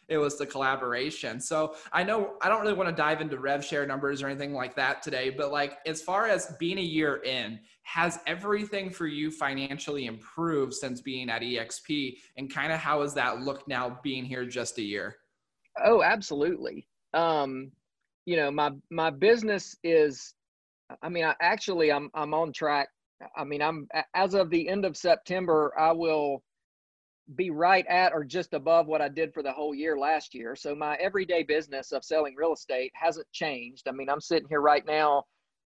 it 0.08 0.18
was 0.18 0.38
the 0.38 0.46
collaboration. 0.46 1.40
So 1.40 1.74
I 1.92 2.04
know 2.04 2.34
I 2.40 2.48
don't 2.48 2.60
really 2.60 2.74
want 2.74 2.88
to 2.88 2.94
dive 2.94 3.20
into 3.20 3.38
rev 3.38 3.64
share 3.64 3.86
numbers 3.86 4.22
or 4.22 4.28
anything 4.28 4.52
like 4.52 4.76
that 4.76 5.02
today, 5.02 5.30
but 5.30 5.50
like 5.50 5.78
as 5.86 6.02
far 6.02 6.28
as 6.28 6.54
being 6.58 6.78
a 6.78 6.82
year 6.82 7.22
in, 7.24 7.58
has 7.82 8.18
everything 8.26 8.90
for 8.90 9.06
you 9.06 9.30
financially 9.30 10.06
improved 10.06 10.74
since 10.74 11.00
being 11.00 11.30
at 11.30 11.42
EXP? 11.42 12.18
And 12.36 12.52
kind 12.52 12.72
of 12.72 12.78
how 12.78 13.02
has 13.02 13.14
that 13.14 13.40
looked 13.40 13.68
now 13.68 13.98
being 14.02 14.24
here 14.24 14.44
just 14.44 14.78
a 14.78 14.82
year? 14.82 15.16
Oh, 15.84 16.02
absolutely. 16.02 16.86
Um, 17.14 17.72
you 18.24 18.36
know, 18.36 18.50
my 18.50 18.70
my 18.90 19.10
business 19.10 19.76
is 19.82 20.34
I 21.02 21.08
mean, 21.08 21.24
I 21.24 21.34
actually 21.40 21.90
I'm 21.90 22.10
I'm 22.14 22.34
on 22.34 22.52
track. 22.52 22.88
I 23.36 23.44
mean, 23.44 23.62
I'm 23.62 23.88
as 24.14 24.34
of 24.34 24.50
the 24.50 24.68
end 24.68 24.84
of 24.84 24.96
September, 24.96 25.72
I 25.78 25.92
will 25.92 26.42
be 27.34 27.50
right 27.50 27.86
at 27.86 28.12
or 28.12 28.22
just 28.22 28.54
above 28.54 28.86
what 28.86 29.02
I 29.02 29.08
did 29.08 29.34
for 29.34 29.42
the 29.42 29.52
whole 29.52 29.74
year 29.74 29.98
last 29.98 30.34
year. 30.34 30.54
So 30.54 30.74
my 30.74 30.94
everyday 30.96 31.42
business 31.42 31.92
of 31.92 32.04
selling 32.04 32.34
real 32.36 32.52
estate 32.52 32.92
hasn't 32.94 33.26
changed. 33.32 33.88
I 33.88 33.92
mean, 33.92 34.08
I'm 34.08 34.20
sitting 34.20 34.48
here 34.48 34.60
right 34.60 34.86
now. 34.86 35.24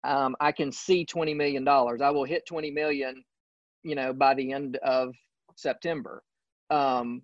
Um, 0.05 0.37
I 0.41 0.53
can 0.53 0.73
see 0.73 1.05
twenty 1.05 1.35
million 1.35 1.65
dollars. 1.65 2.01
I 2.01 2.11
will 2.11 2.25
hit 2.25 2.47
twenty 2.47 2.71
million, 2.71 3.23
you 3.83 3.95
know, 3.95 4.13
by 4.13 4.35
the 4.35 4.53
end 4.53 4.77
of 4.85 5.15
September. 5.57 6.23
Um, 6.71 7.23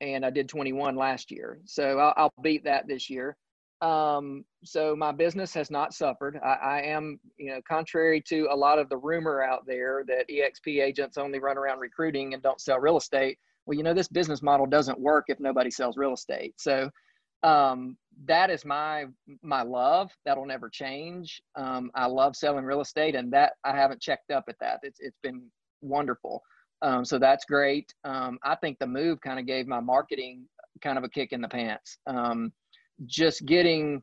and 0.00 0.26
I 0.26 0.30
did 0.30 0.48
21 0.48 0.96
last 0.96 1.30
year, 1.30 1.60
so 1.64 1.98
I'll, 1.98 2.14
I'll 2.16 2.42
beat 2.42 2.64
that 2.64 2.86
this 2.86 3.08
year. 3.08 3.36
Um, 3.80 4.44
so 4.64 4.96
my 4.96 5.12
business 5.12 5.52
has 5.54 5.70
not 5.70 5.92
suffered. 5.92 6.38
I, 6.44 6.54
I, 6.54 6.80
am, 6.82 7.18
you 7.36 7.50
know, 7.50 7.60
contrary 7.68 8.22
to 8.28 8.48
a 8.50 8.56
lot 8.56 8.78
of 8.78 8.88
the 8.88 8.96
rumor 8.96 9.42
out 9.42 9.66
there 9.66 10.04
that 10.06 10.28
EXP 10.28 10.82
agents 10.82 11.18
only 11.18 11.38
run 11.38 11.58
around 11.58 11.80
recruiting 11.80 12.34
and 12.34 12.42
don't 12.42 12.60
sell 12.60 12.78
real 12.78 12.96
estate. 12.96 13.38
Well, 13.66 13.76
you 13.76 13.82
know, 13.82 13.94
this 13.94 14.08
business 14.08 14.42
model 14.42 14.66
doesn't 14.66 15.00
work 15.00 15.26
if 15.28 15.40
nobody 15.40 15.70
sells 15.70 15.96
real 15.96 16.12
estate. 16.14 16.54
So, 16.58 16.90
um, 17.42 17.96
that 18.26 18.50
is 18.50 18.64
my 18.64 19.04
my 19.42 19.62
love. 19.62 20.10
That'll 20.24 20.46
never 20.46 20.68
change. 20.68 21.42
Um, 21.56 21.90
I 21.94 22.06
love 22.06 22.36
selling 22.36 22.64
real 22.64 22.80
estate, 22.80 23.14
and 23.14 23.32
that 23.32 23.52
I 23.64 23.76
haven't 23.76 24.00
checked 24.00 24.30
up 24.30 24.44
at 24.48 24.56
that. 24.60 24.80
It's 24.82 24.98
it's 25.00 25.18
been 25.22 25.42
wonderful. 25.82 26.42
Um, 26.82 27.04
so 27.04 27.18
that's 27.18 27.44
great. 27.44 27.92
Um, 28.04 28.38
I 28.42 28.56
think 28.56 28.78
the 28.78 28.86
move 28.86 29.20
kind 29.20 29.38
of 29.38 29.46
gave 29.46 29.66
my 29.66 29.80
marketing 29.80 30.46
kind 30.82 30.98
of 30.98 31.04
a 31.04 31.08
kick 31.08 31.32
in 31.32 31.40
the 31.40 31.48
pants. 31.48 31.98
Um, 32.06 32.52
just 33.06 33.44
getting 33.46 34.02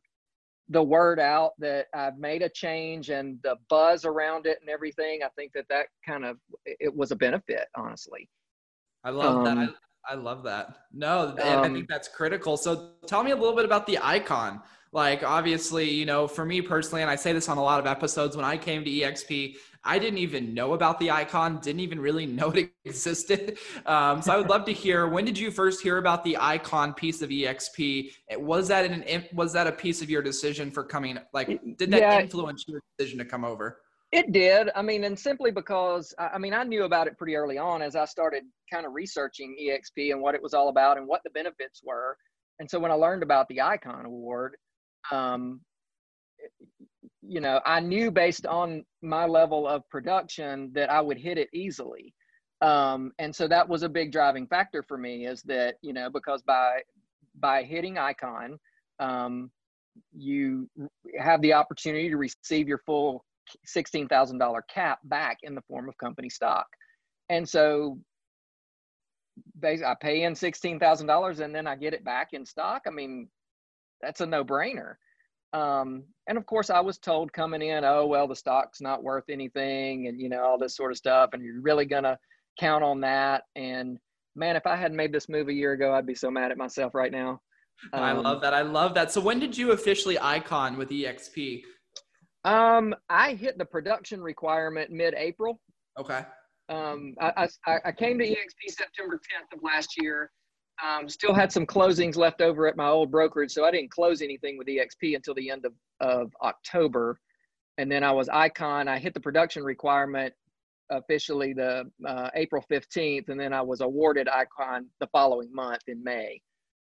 the 0.70 0.82
word 0.82 1.20
out 1.20 1.52
that 1.60 1.88
I've 1.94 2.18
made 2.18 2.42
a 2.42 2.50
change 2.50 3.10
and 3.10 3.38
the 3.44 3.56
buzz 3.70 4.06
around 4.06 4.46
it 4.46 4.60
and 4.62 4.70
everything. 4.70 5.20
I 5.24 5.30
think 5.36 5.52
that 5.54 5.66
that 5.70 5.88
kind 6.08 6.26
of 6.26 6.38
it 6.66 6.96
was 6.96 7.12
a 7.12 7.16
benefit, 7.16 7.68
honestly. 7.76 8.30
I 9.04 9.10
love 9.10 9.44
that. 9.46 9.58
I, 9.58 9.64
um, 9.64 9.76
I, 10.10 10.14
love 10.16 10.44
that. 10.44 10.76
No, 10.94 11.36
I 11.38 11.62
think 11.64 11.78
um, 11.78 11.86
that's 11.90 12.08
critical. 12.08 12.58
So 12.58 12.92
tell 13.08 13.24
me 13.24 13.32
a 13.32 13.36
little 13.36 13.56
bit 13.56 13.66
about 13.66 13.88
the 13.88 14.00
icon. 14.02 14.62
Like 14.94 15.24
obviously, 15.24 15.90
you 15.90 16.06
know, 16.06 16.28
for 16.28 16.46
me 16.46 16.62
personally, 16.62 17.02
and 17.02 17.10
I 17.10 17.16
say 17.16 17.32
this 17.32 17.48
on 17.48 17.58
a 17.58 17.64
lot 17.64 17.80
of 17.80 17.88
episodes, 17.88 18.36
when 18.36 18.46
I 18.46 18.58
came 18.58 18.84
to 18.84 18.90
EXP, 18.90 19.56
I 19.84 19.98
didn't 19.98 20.20
even 20.20 20.54
know 20.54 20.74
about 20.74 21.00
the 21.00 21.10
icon, 21.10 21.60
didn't 21.60 21.80
even 21.80 22.00
really 22.00 22.26
know 22.28 22.52
it 22.52 22.72
existed. 22.86 23.58
Um, 23.86 24.22
so 24.22 24.34
I 24.34 24.38
would 24.38 24.50
love 24.50 24.66
to 24.66 24.74
hear 24.74 25.08
when 25.08 25.26
did 25.26 25.38
you 25.38 25.50
first 25.50 25.82
hear 25.82 25.98
about 25.98 26.24
the 26.24 26.38
icon 26.40 26.94
piece 26.94 27.22
of 27.22 27.30
EXP? 27.30 28.12
Was 28.38 28.68
that 28.68 28.86
an 28.86 29.26
was 29.34 29.54
that 29.54 29.66
a 29.68 29.72
piece 29.72 30.02
of 30.02 30.10
your 30.10 30.22
decision 30.22 30.72
for 30.72 30.84
coming? 30.84 31.18
Like, 31.34 31.48
did 31.78 31.92
that 31.92 32.02
yeah, 32.02 32.20
influence 32.20 32.66
your 32.68 32.82
decision 32.98 33.18
to 33.20 33.26
come 33.26 33.46
over? 33.46 33.80
It 34.12 34.34
did. 34.34 34.70
I 34.76 34.82
mean, 34.82 35.06
and 35.06 35.18
simply 35.18 35.52
because 35.52 36.14
I 36.20 36.38
mean, 36.38 36.54
I 36.54 36.64
knew 36.64 36.84
about 36.84 37.08
it 37.08 37.18
pretty 37.18 37.36
early 37.36 37.58
on 37.58 37.82
as 37.82 37.96
I 37.96 38.06
started 38.06 38.44
kind 38.72 38.86
of 38.86 38.94
researching 38.94 39.56
EXP 39.62 40.12
and 40.12 40.22
what 40.22 40.36
it 40.36 40.44
was 40.44 40.54
all 40.54 40.68
about 40.68 40.98
and 40.98 41.08
what 41.08 41.22
the 41.24 41.30
benefits 41.30 41.82
were. 41.84 42.18
And 42.60 42.70
so 42.70 42.78
when 42.80 42.92
I 42.92 42.96
learned 42.96 43.24
about 43.24 43.48
the 43.48 43.62
Icon 43.62 44.06
Award, 44.06 44.56
um, 45.12 45.62
you 47.22 47.40
know, 47.40 47.62
I 47.66 47.80
knew 47.80 48.12
based 48.12 48.46
on 48.46 48.84
my 49.02 49.26
level 49.26 49.68
of 49.68 49.88
production 49.90 50.72
that 50.74 50.92
I 50.92 51.00
would 51.00 51.18
hit 51.18 51.38
it 51.38 51.50
easily. 51.54 52.14
Um, 52.62 53.12
and 53.18 53.36
so 53.36 53.48
that 53.48 53.68
was 53.68 53.84
a 53.84 53.90
big 53.90 54.12
driving 54.12 54.46
factor 54.46 54.84
for 54.84 54.98
me 54.98 55.26
is 55.26 55.42
that, 55.44 55.76
you 55.82 55.94
know, 55.94 56.10
because 56.10 56.42
by, 56.44 56.82
by 57.40 57.64
hitting 57.64 57.98
icon, 57.98 58.60
um, 59.00 59.50
you 60.16 60.70
have 61.18 61.42
the 61.42 61.54
opportunity 61.54 62.10
to 62.10 62.18
receive 62.18 62.68
your 62.68 62.82
full 62.86 63.24
$16,000 63.68 64.62
cap 64.74 65.00
back 65.04 65.38
in 65.44 65.56
the 65.56 65.62
form 65.62 65.90
of 65.90 65.98
company 65.98 66.30
stock. 66.30 66.68
And 67.30 67.48
so 67.48 68.00
basically 69.60 69.88
I 69.88 69.96
pay 70.02 70.24
in 70.24 70.34
$16,000 70.34 71.40
and 71.40 71.56
then 71.56 71.68
I 71.68 71.76
get 71.76 71.94
it 71.94 72.04
back 72.04 72.30
in 72.34 72.46
stock. 72.46 72.84
I 72.88 72.92
mean, 72.92 73.28
that's 74.02 74.22
a 74.22 74.26
no 74.26 74.44
brainer. 74.44 74.96
Um, 75.54 76.04
and 76.28 76.38
of 76.38 76.46
course, 76.46 76.70
I 76.70 76.80
was 76.80 76.98
told 76.98 77.34
coming 77.34 77.62
in, 77.62 77.84
oh, 77.84 78.06
well, 78.06 78.28
the 78.28 78.36
stock's 78.36 78.82
not 78.82 79.04
worth 79.04 79.26
anything 79.30 80.08
and, 80.08 80.20
you 80.20 80.30
know, 80.30 80.44
all 80.44 80.58
this 80.58 80.76
sort 80.76 80.92
of 80.92 80.98
stuff. 80.98 81.32
And 81.34 81.44
you're 81.44 81.62
really 81.62 81.86
going 81.86 82.04
to 82.04 82.18
count 82.60 82.84
on 82.84 83.02
that. 83.02 83.44
And 83.56 83.98
man, 84.36 84.56
if 84.56 84.66
I 84.66 84.76
hadn't 84.76 84.98
made 84.98 85.12
this 85.12 85.30
move 85.30 85.50
a 85.50 85.54
year 85.54 85.74
ago, 85.74 85.94
I'd 85.94 86.06
be 86.06 86.16
so 86.16 86.32
mad 86.32 86.52
at 86.52 86.58
myself 86.58 86.96
right 86.96 87.12
now. 87.12 87.42
Um, 87.94 88.04
I 88.04 88.12
love 88.14 88.42
that. 88.42 88.54
I 88.54 88.62
love 88.62 88.94
that. 88.94 89.12
So 89.12 89.20
when 89.20 89.40
did 89.40 89.58
you 89.58 89.72
officially 89.72 90.18
icon 90.20 90.78
with 90.78 90.90
EXP? 90.90 91.64
Um, 92.44 92.96
I 93.10 93.34
hit 93.34 93.58
the 93.58 93.66
production 93.66 94.22
requirement 94.22 94.92
mid-April. 94.92 95.60
Okay. 96.00 96.26
Um, 96.70 97.16
I, 97.20 97.48
I, 97.66 97.78
I 97.86 97.92
came 97.92 98.18
to 98.20 98.26
EXP 98.26 98.70
September 98.70 99.16
10th 99.16 99.58
of 99.58 99.64
last 99.64 100.02
year. 100.02 100.32
Um, 100.84 101.08
still 101.08 101.34
had 101.34 101.52
some 101.52 101.66
closings 101.66 102.16
left 102.16 102.42
over 102.42 102.68
at 102.68 102.76
my 102.76 102.88
old 102.88 103.12
brokerage, 103.12 103.52
so 103.52 103.66
I 103.66 103.72
didn't 103.72 103.92
close 103.92 104.22
anything 104.22 104.58
with 104.58 104.68
EXP 104.68 105.16
until 105.16 105.36
the 105.36 105.50
end 105.50 105.66
of, 105.66 105.74
of 106.00 106.32
October. 106.42 107.20
And 107.78 107.92
then 107.92 108.04
I 108.04 108.12
was 108.12 108.30
Icon. 108.30 108.88
I 108.88 108.98
hit 108.98 109.14
the 109.14 109.20
production 109.20 109.64
requirement 109.64 110.34
officially 110.92 111.54
the 111.54 111.90
uh, 112.06 112.30
April 112.36 112.64
15th, 112.70 113.30
and 113.30 113.40
then 113.40 113.54
I 113.54 113.62
was 113.62 113.82
awarded 113.82 114.28
Icon 114.28 114.88
the 115.00 115.08
following 115.08 115.54
month 115.54 115.82
in 115.88 116.04
May. 116.04 116.42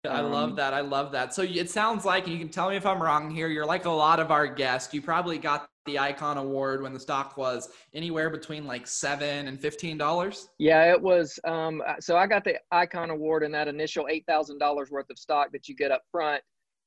I 0.08 0.22
love 0.22 0.50
um, 0.50 0.56
that. 0.56 0.74
I 0.74 0.82
love 0.82 1.12
that. 1.12 1.34
So 1.34 1.44
it 1.44 1.70
sounds 1.70 2.06
like, 2.06 2.26
and 2.26 2.34
you 2.34 2.40
can 2.40 2.50
tell 2.50 2.70
me 2.70 2.76
if 2.76 2.86
I'm 2.86 3.02
wrong 3.02 3.30
here, 3.30 3.48
you're 3.48 3.66
like 3.66 3.86
a 3.86 3.92
lot 3.92 4.20
of 4.20 4.32
our 4.32 4.48
guests. 4.48 4.94
You 4.94 5.02
probably 5.02 5.38
got 5.38 5.70
the 5.86 5.98
Icon 6.00 6.38
Award 6.38 6.82
when 6.82 6.94
the 6.94 7.00
stock 7.00 7.38
was 7.38 7.70
anywhere 7.94 8.30
between 8.30 8.66
like 8.66 8.86
seven 8.88 9.48
and 9.48 9.60
fifteen 9.60 9.98
dollars. 9.98 10.50
Yeah, 10.60 10.92
it 10.92 11.02
was. 11.02 11.40
Um, 11.46 11.82
so 12.00 12.18
I 12.18 12.28
got 12.28 12.44
the 12.44 12.56
Icon 12.72 13.10
Award 13.10 13.44
and 13.44 13.54
that 13.54 13.68
initial 13.68 14.08
eight 14.10 14.26
thousand 14.28 14.60
dollars 14.60 14.92
worth 14.92 15.10
of 15.10 15.18
stock 15.18 15.52
that 15.54 15.68
you 15.68 15.76
get 15.76 15.92
up 15.92 16.04
front. 16.12 16.42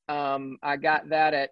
Um, 0.09 0.59
I 0.63 0.77
got 0.77 1.09
that 1.09 1.35
at 1.35 1.51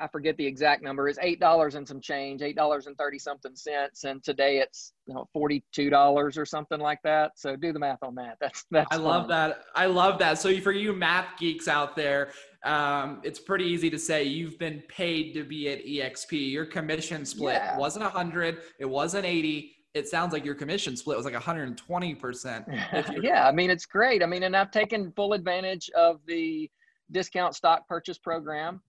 I 0.00 0.08
forget 0.08 0.36
the 0.36 0.46
exact 0.46 0.82
number. 0.82 1.08
It's 1.08 1.18
eight 1.22 1.40
dollars 1.40 1.74
and 1.74 1.86
some 1.86 2.00
change, 2.00 2.42
eight 2.42 2.56
dollars 2.56 2.86
and 2.86 2.96
thirty 2.96 3.18
something 3.18 3.54
cents, 3.54 4.04
and 4.04 4.22
today 4.22 4.58
it's 4.58 4.92
you 5.06 5.14
know 5.14 5.28
forty 5.32 5.64
two 5.72 5.90
dollars 5.90 6.36
or 6.38 6.44
something 6.44 6.80
like 6.80 7.00
that. 7.04 7.32
So 7.36 7.56
do 7.56 7.72
the 7.72 7.78
math 7.78 8.02
on 8.02 8.14
that. 8.16 8.36
That's 8.40 8.64
that's. 8.70 8.88
I 8.90 8.96
love 8.96 9.28
that. 9.28 9.62
I 9.74 9.86
love 9.86 10.18
that. 10.18 10.38
So 10.38 10.58
for 10.60 10.72
you 10.72 10.92
math 10.92 11.38
geeks 11.38 11.68
out 11.68 11.96
there, 11.96 12.30
um, 12.64 13.20
it's 13.22 13.38
pretty 13.38 13.64
easy 13.64 13.90
to 13.90 13.98
say 13.98 14.24
you've 14.24 14.58
been 14.58 14.82
paid 14.88 15.32
to 15.34 15.44
be 15.44 15.68
at 15.68 15.84
EXP. 15.84 16.50
Your 16.50 16.66
commission 16.66 17.24
split 17.24 17.54
yeah. 17.54 17.78
wasn't 17.78 18.04
a 18.04 18.08
hundred, 18.08 18.58
it 18.78 18.86
wasn't 18.86 19.24
eighty. 19.24 19.72
It 19.94 20.08
sounds 20.08 20.34
like 20.34 20.44
your 20.44 20.54
commission 20.54 20.94
split 20.94 21.16
was 21.16 21.24
like 21.24 21.32
120%. 21.32 23.22
yeah, 23.22 23.48
I 23.48 23.52
mean 23.52 23.70
it's 23.70 23.86
great. 23.86 24.22
I 24.22 24.26
mean, 24.26 24.42
and 24.42 24.54
I've 24.54 24.70
taken 24.70 25.10
full 25.12 25.32
advantage 25.32 25.88
of 25.96 26.20
the 26.26 26.70
discount 27.12 27.54
stock 27.54 27.88
purchase 27.88 28.18
program 28.18 28.82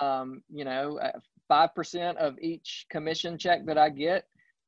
um, 0.00 0.42
you 0.48 0.64
know, 0.64 0.98
uh, 0.98 1.18
five 1.48 1.74
percent 1.74 2.18
of 2.18 2.38
each 2.40 2.86
commission 2.90 3.38
check 3.38 3.66
that 3.66 3.78
I 3.78 3.90
get, 3.90 4.24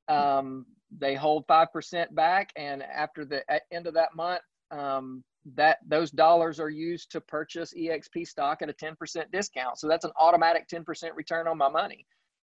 um, 0.09 0.67
they 0.97 1.15
hold 1.15 1.45
five 1.47 1.73
percent 1.73 2.15
back, 2.15 2.53
and 2.57 2.83
after 2.83 3.25
the 3.25 3.43
end 3.73 3.87
of 3.87 3.95
that 3.95 4.15
month, 4.15 4.43
um, 4.71 5.25
that 5.55 5.79
those 5.87 6.11
dollars 6.11 6.59
are 6.61 6.71
used 6.71 7.11
to 7.13 7.21
purchase 7.21 7.73
EXP 7.75 8.27
stock 8.27 8.63
at 8.63 8.69
a 8.69 8.73
ten 8.73 8.97
percent 8.97 9.31
discount. 9.33 9.79
So 9.79 9.89
that's 9.89 10.05
an 10.05 10.13
automatic 10.19 10.69
ten 10.69 10.85
percent 10.85 11.15
return 11.15 11.49
on 11.49 11.59
my 11.59 11.69
money, 11.69 12.07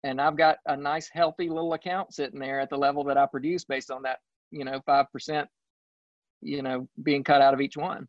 and 0.04 0.20
I've 0.20 0.36
got 0.36 0.58
a 0.66 0.76
nice 0.76 1.08
healthy 1.12 1.48
little 1.48 1.74
account 1.74 2.14
sitting 2.14 2.40
there 2.40 2.60
at 2.60 2.70
the 2.70 2.76
level 2.76 3.04
that 3.04 3.18
I 3.18 3.26
produce 3.26 3.64
based 3.64 3.90
on 3.90 4.02
that, 4.02 4.18
you 4.50 4.64
know, 4.64 4.80
five 4.86 5.06
percent, 5.12 5.48
you 6.40 6.62
know, 6.62 6.88
being 7.02 7.24
cut 7.24 7.42
out 7.42 7.54
of 7.54 7.60
each 7.60 7.76
one. 7.76 8.08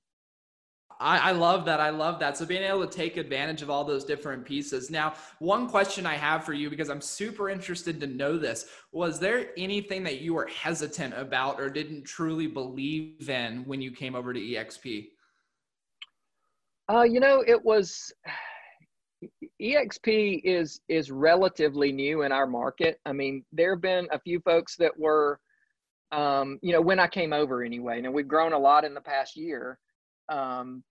I, 0.99 1.29
I, 1.29 1.31
love 1.31 1.65
that. 1.65 1.79
I 1.79 1.89
love 1.89 2.19
that. 2.19 2.37
So 2.37 2.45
being 2.45 2.63
able 2.63 2.85
to 2.85 2.91
take 2.91 3.17
advantage 3.17 3.61
of 3.61 3.69
all 3.69 3.83
those 3.83 4.03
different 4.03 4.45
pieces. 4.45 4.89
Now, 4.89 5.13
one 5.39 5.67
question 5.67 6.05
I 6.05 6.15
have 6.15 6.43
for 6.43 6.53
you, 6.53 6.69
because 6.69 6.89
I'm 6.89 7.01
super 7.01 7.49
interested 7.49 7.99
to 7.99 8.07
know 8.07 8.37
this, 8.37 8.67
was 8.91 9.19
there 9.19 9.49
anything 9.57 10.03
that 10.03 10.21
you 10.21 10.33
were 10.33 10.47
hesitant 10.47 11.13
about 11.15 11.59
or 11.59 11.69
didn't 11.69 12.03
truly 12.03 12.47
believe 12.47 13.29
in 13.29 13.65
when 13.65 13.81
you 13.81 13.91
came 13.91 14.15
over 14.15 14.33
to 14.33 14.39
EXP? 14.39 15.09
Uh, 16.91 17.03
you 17.03 17.19
know, 17.19 17.43
it 17.45 17.63
was 17.63 18.11
EXP 19.61 20.41
is 20.43 20.81
is 20.89 21.09
relatively 21.09 21.91
new 21.91 22.23
in 22.23 22.31
our 22.31 22.47
market. 22.47 22.99
I 23.05 23.13
mean, 23.13 23.45
there 23.51 23.75
have 23.75 23.81
been 23.81 24.07
a 24.11 24.19
few 24.19 24.39
folks 24.41 24.75
that 24.77 24.97
were, 24.97 25.39
um, 26.11 26.59
you 26.61 26.73
know, 26.73 26.81
when 26.81 26.99
I 26.99 27.07
came 27.07 27.31
over 27.31 27.63
anyway. 27.63 28.01
Now 28.01 28.11
we've 28.11 28.27
grown 28.27 28.53
a 28.53 28.59
lot 28.59 28.83
in 28.83 28.93
the 28.93 29.01
past 29.01 29.37
year. 29.37 29.79
Um, 30.33 30.83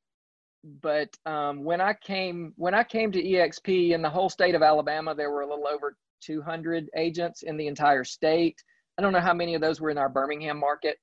but 0.80 1.08
um, 1.26 1.64
when 1.64 1.80
I 1.80 1.92
came 1.92 2.52
when 2.56 2.75
I 2.75 2.84
came 2.84 3.11
to 3.12 3.22
EXP 3.22 3.90
in 3.90 4.02
the 4.02 4.11
whole 4.11 4.28
state 4.28 4.54
of 4.54 4.62
Alabama, 4.62 5.14
there 5.14 5.30
were 5.30 5.42
a 5.42 5.49
little 5.49 5.66
over 5.66 5.96
200 6.22 6.88
agents 6.96 7.42
in 7.42 7.56
the 7.56 7.66
entire 7.66 8.04
state. 8.04 8.62
I 8.96 9.02
don't 9.02 9.12
know 9.12 9.20
how 9.20 9.34
many 9.34 9.54
of 9.54 9.61
those 9.61 9.80
were 9.80 9.90
in 9.90 9.99
our 9.99 10.08
Birmingham 10.08 10.58
market, 10.61 10.96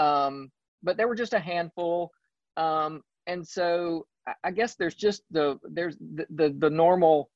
um, 0.00 0.50
but 0.82 0.96
there 0.96 1.06
were 1.06 1.14
just 1.14 1.34
a 1.34 1.38
handful. 1.38 2.10
Um, 2.56 3.02
and 3.28 3.46
so 3.46 4.06
I 4.42 4.50
guess 4.50 4.74
there's 4.74 4.96
just 4.96 5.22
the 5.30 5.58
there's 5.62 5.96
the 5.98 6.26
the, 6.30 6.56
the 6.58 6.70
normal, 6.70 7.30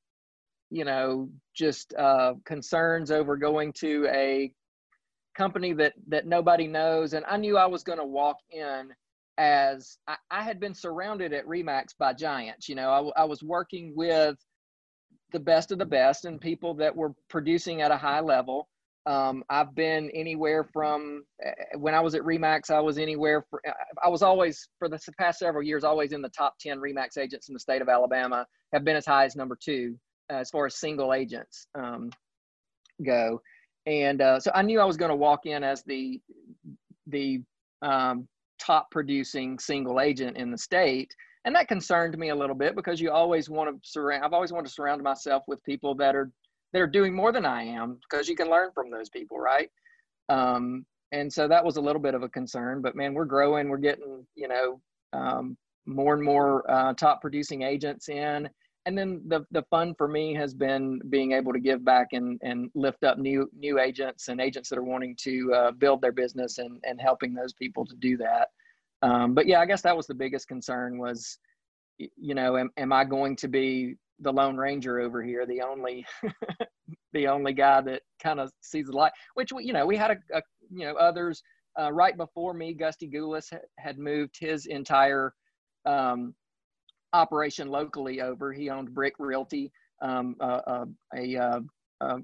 you 0.71 0.85
know, 0.85 1.29
just 1.55 1.95
uh, 1.95 2.35
concerns 2.45 3.13
over 3.13 3.37
going 3.37 3.73
to 3.75 4.09
a 4.13 4.51
company 5.37 5.73
that 5.75 5.93
that 6.09 6.27
nobody 6.27 6.67
knows. 6.67 7.13
And 7.13 7.25
I 7.29 7.37
knew 7.37 7.57
I 7.57 7.67
was 7.67 7.85
going 7.85 8.01
to 8.01 8.05
walk 8.05 8.39
in 8.51 8.91
as 9.39 9.99
I, 10.07 10.17
I, 10.31 10.43
had 10.43 10.61
been 10.61 10.75
surrounded 10.75 11.33
at 11.33 11.47
Remax 11.47 11.97
by 11.99 12.13
giants. 12.13 12.69
You 12.69 12.75
know, 12.75 13.13
I, 13.17 13.23
I, 13.23 13.25
was 13.25 13.43
working 13.43 13.93
with 13.97 14.37
the 15.33 15.41
best 15.41 15.73
of 15.73 15.79
the 15.79 15.87
best 15.87 16.25
and 16.25 16.41
people 16.41 16.75
that 16.75 16.95
were 16.95 17.15
producing 17.29 17.83
at 17.83 17.91
a 17.91 17.97
high 17.97 18.21
level. 18.21 18.69
Um, 19.07 19.43
I've 19.49 19.75
been 19.75 20.11
anywhere 20.11 20.65
from 20.65 21.25
eh, 21.43 21.53
when 21.79 21.95
I 21.95 22.01
was 22.01 22.15
at 22.15 22.23
Remax, 22.23 22.71
I 22.71 22.81
was 22.81 22.99
anywhere 22.99 23.45
for, 23.49 23.61
eh, 23.65 23.73
I 24.05 24.09
was 24.09 24.23
always, 24.23 24.69
for 24.79 24.89
the 24.89 25.01
past 25.19 25.39
several 25.39 25.63
years, 25.63 25.85
always 25.85 26.13
in 26.13 26.21
the 26.21 26.29
top 26.29 26.55
10 26.61 26.79
Remax 26.79 27.17
agents 27.17 27.49
in 27.49 27.55
the 27.55 27.61
state 27.61 27.81
of 27.81 27.89
Alabama, 27.89 28.47
have 28.73 28.85
been 28.85 28.97
as 28.97 29.07
high 29.07 29.25
as 29.25 29.37
number 29.37 29.57
two 29.61 29.99
uh, 30.31 30.37
as 30.37 30.51
far 30.51 30.67
as 30.67 30.77
single 30.77 31.15
agents 31.15 31.67
um, 31.75 32.11
go. 33.05 33.41
And 33.87 34.21
uh, 34.21 34.39
so 34.39 34.51
I 34.55 34.63
knew 34.63 34.81
I 34.81 34.85
was 34.85 34.99
going 34.99 35.09
to 35.11 35.17
walk 35.17 35.47
in 35.47 35.65
as 35.65 35.83
the, 35.85 36.21
the 37.07 37.43
um, 37.81 38.29
top 38.65 38.91
producing 38.91 39.59
single 39.59 40.01
agent 40.01 40.37
in 40.37 40.51
the 40.51 40.59
state. 40.59 41.15
and 41.47 41.55
that 41.57 41.69
concerned 41.69 42.17
me 42.19 42.29
a 42.29 42.35
little 42.35 42.55
bit 42.55 42.77
because 42.77 43.01
you 43.01 43.11
always 43.11 43.49
want 43.49 43.71
to 43.71 43.89
surround. 43.89 44.25
I've 44.25 44.35
always 44.35 44.53
wanted 44.53 44.69
to 44.69 44.75
surround 44.75 45.03
myself 45.03 45.43
with 45.49 45.63
people 45.65 45.95
that 45.97 46.15
are 46.15 46.31
that 46.73 46.83
are 46.83 46.87
doing 46.87 47.15
more 47.15 47.33
than 47.33 47.45
I 47.45 47.63
am 47.65 47.99
because 48.09 48.29
you 48.29 48.37
can 48.37 48.49
learn 48.49 48.71
from 48.73 48.91
those 48.91 49.09
people, 49.09 49.39
right? 49.39 49.69
Um, 50.29 50.85
and 51.13 51.33
so 51.33 51.49
that 51.49 51.65
was 51.65 51.77
a 51.77 51.81
little 51.81 52.03
bit 52.03 52.15
of 52.15 52.23
a 52.23 52.29
concern. 52.29 52.83
But 52.83 52.95
man, 52.95 53.15
we're 53.15 53.25
growing. 53.25 53.69
We're 53.69 53.79
getting 53.79 54.27
you 54.37 54.49
know 54.49 54.81
um, 55.13 55.57
more 55.87 56.15
and 56.15 56.23
more 56.23 56.71
uh, 56.71 56.95
top 56.95 57.21
producing 57.21 57.63
agents 57.63 58.09
in. 58.09 58.49
And 58.91 58.99
then 58.99 59.23
the 59.29 59.47
the 59.53 59.63
fun 59.71 59.95
for 59.95 60.09
me 60.09 60.35
has 60.35 60.53
been 60.53 61.01
being 61.11 61.31
able 61.31 61.53
to 61.53 61.61
give 61.61 61.85
back 61.85 62.09
and 62.11 62.41
and 62.43 62.73
lift 62.75 63.05
up 63.05 63.19
new 63.19 63.49
new 63.57 63.79
agents 63.79 64.27
and 64.27 64.41
agents 64.41 64.69
that 64.69 64.81
are 64.81 64.83
wanting 64.83 65.15
to 65.21 65.55
uh, 65.55 65.71
build 65.71 66.03
their 66.03 66.11
business 66.11 66.59
and 66.59 66.81
and 66.83 67.01
helping 67.01 67.33
those 67.33 67.53
people 67.53 67.87
to 67.87 67.95
do 67.95 68.17
that. 68.17 68.49
Um, 69.03 69.33
but 69.33 69.47
yeah, 69.47 69.61
I 69.61 69.67
guess 69.67 69.83
that 69.83 69.97
was 69.97 70.09
the 70.09 70.15
biggest 70.15 70.49
concern 70.49 70.99
was, 70.99 71.39
you 71.99 72.35
know, 72.35 72.57
am, 72.57 72.71
am 72.79 72.93
I 72.93 73.05
going 73.05 73.37
to 73.37 73.47
be 73.47 73.95
the 74.19 74.33
lone 74.33 74.57
ranger 74.57 74.99
over 74.99 75.23
here, 75.23 75.47
the 75.47 75.63
only, 75.63 76.05
the 77.13 77.29
only 77.29 77.53
guy 77.53 77.81
that 77.83 78.03
kind 78.21 78.41
of 78.41 78.51
sees 78.61 78.87
the 78.87 78.97
light? 78.97 79.13
Which 79.35 79.53
we 79.53 79.63
you 79.67 79.73
know, 79.73 79.87
we 79.87 79.97
had 79.97 80.11
a, 80.11 80.37
a 80.37 80.43
you 80.69 80.85
know 80.85 80.97
others 80.97 81.45
uh, 81.81 81.93
right 81.93 82.17
before 82.17 82.55
me. 82.55 82.75
Gusty 82.75 83.09
Gulas 83.09 83.57
had 83.79 83.99
moved 83.99 84.37
his 84.41 84.67
entire 84.67 85.33
um, 85.87 86.35
operation 87.13 87.69
locally 87.69 88.21
over. 88.21 88.53
He 88.53 88.71
owned 88.71 88.95
Brick 88.95 89.15
Realty, 89.19 89.73
um, 90.03 90.37
uh, 90.41 90.61
uh, 90.67 90.85
a, 91.15 91.35
a, 91.35 91.61
a, 92.01 92.19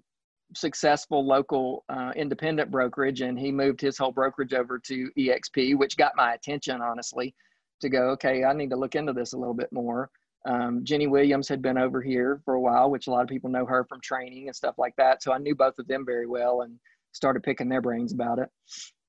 successful 0.54 1.26
local 1.26 1.84
uh, 1.88 2.12
independent 2.14 2.70
brokerage 2.70 3.20
and 3.20 3.36
he 3.38 3.50
moved 3.50 3.80
his 3.80 3.98
whole 3.98 4.12
brokerage 4.12 4.54
over 4.54 4.78
to 4.78 5.10
exp 5.18 5.76
which 5.76 5.96
got 5.96 6.12
my 6.16 6.34
attention 6.34 6.80
honestly 6.80 7.34
to 7.80 7.88
go 7.88 8.10
okay 8.10 8.44
i 8.44 8.52
need 8.52 8.70
to 8.70 8.76
look 8.76 8.94
into 8.94 9.12
this 9.12 9.32
a 9.32 9.36
little 9.36 9.54
bit 9.54 9.72
more 9.72 10.08
um, 10.48 10.84
jenny 10.84 11.08
williams 11.08 11.48
had 11.48 11.60
been 11.60 11.76
over 11.76 12.00
here 12.00 12.40
for 12.44 12.54
a 12.54 12.60
while 12.60 12.88
which 12.88 13.08
a 13.08 13.10
lot 13.10 13.22
of 13.22 13.28
people 13.28 13.50
know 13.50 13.66
her 13.66 13.84
from 13.88 14.00
training 14.00 14.46
and 14.46 14.54
stuff 14.54 14.76
like 14.78 14.94
that 14.96 15.20
so 15.20 15.32
i 15.32 15.38
knew 15.38 15.54
both 15.54 15.74
of 15.80 15.88
them 15.88 16.06
very 16.06 16.28
well 16.28 16.60
and 16.62 16.78
started 17.10 17.42
picking 17.42 17.68
their 17.68 17.82
brains 17.82 18.12
about 18.12 18.38
it 18.38 18.48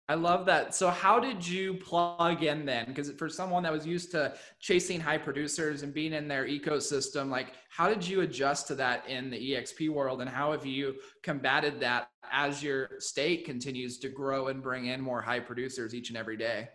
I 0.09 0.15
love 0.15 0.45
that. 0.45 0.73
So, 0.73 0.89
how 0.89 1.19
did 1.19 1.45
you 1.45 1.73
plug 1.73 2.41
in 2.41 2.65
then? 2.65 2.85
Because 2.87 3.11
for 3.11 3.27
someone 3.27 3.63
that 3.63 3.73
was 3.73 3.85
used 3.85 4.09
to 4.11 4.33
chasing 4.61 5.01
high 5.01 5.17
producers 5.17 5.83
and 5.83 5.93
being 5.93 6.13
in 6.13 6.29
their 6.29 6.45
ecosystem, 6.45 7.29
like 7.29 7.47
how 7.69 7.89
did 7.89 8.07
you 8.07 8.21
adjust 8.21 8.67
to 8.67 8.75
that 8.75 9.07
in 9.09 9.29
the 9.29 9.51
EXP 9.51 9.89
world, 9.89 10.21
and 10.21 10.29
how 10.29 10.53
have 10.53 10.65
you 10.65 10.95
combated 11.23 11.81
that 11.81 12.09
as 12.31 12.63
your 12.63 12.91
state 12.99 13.45
continues 13.45 13.97
to 13.99 14.07
grow 14.07 14.47
and 14.47 14.63
bring 14.63 14.85
in 14.85 15.01
more 15.01 15.21
high 15.21 15.41
producers 15.41 15.93
each 15.93 16.07
and 16.07 16.17
every 16.17 16.37
day? 16.37 16.69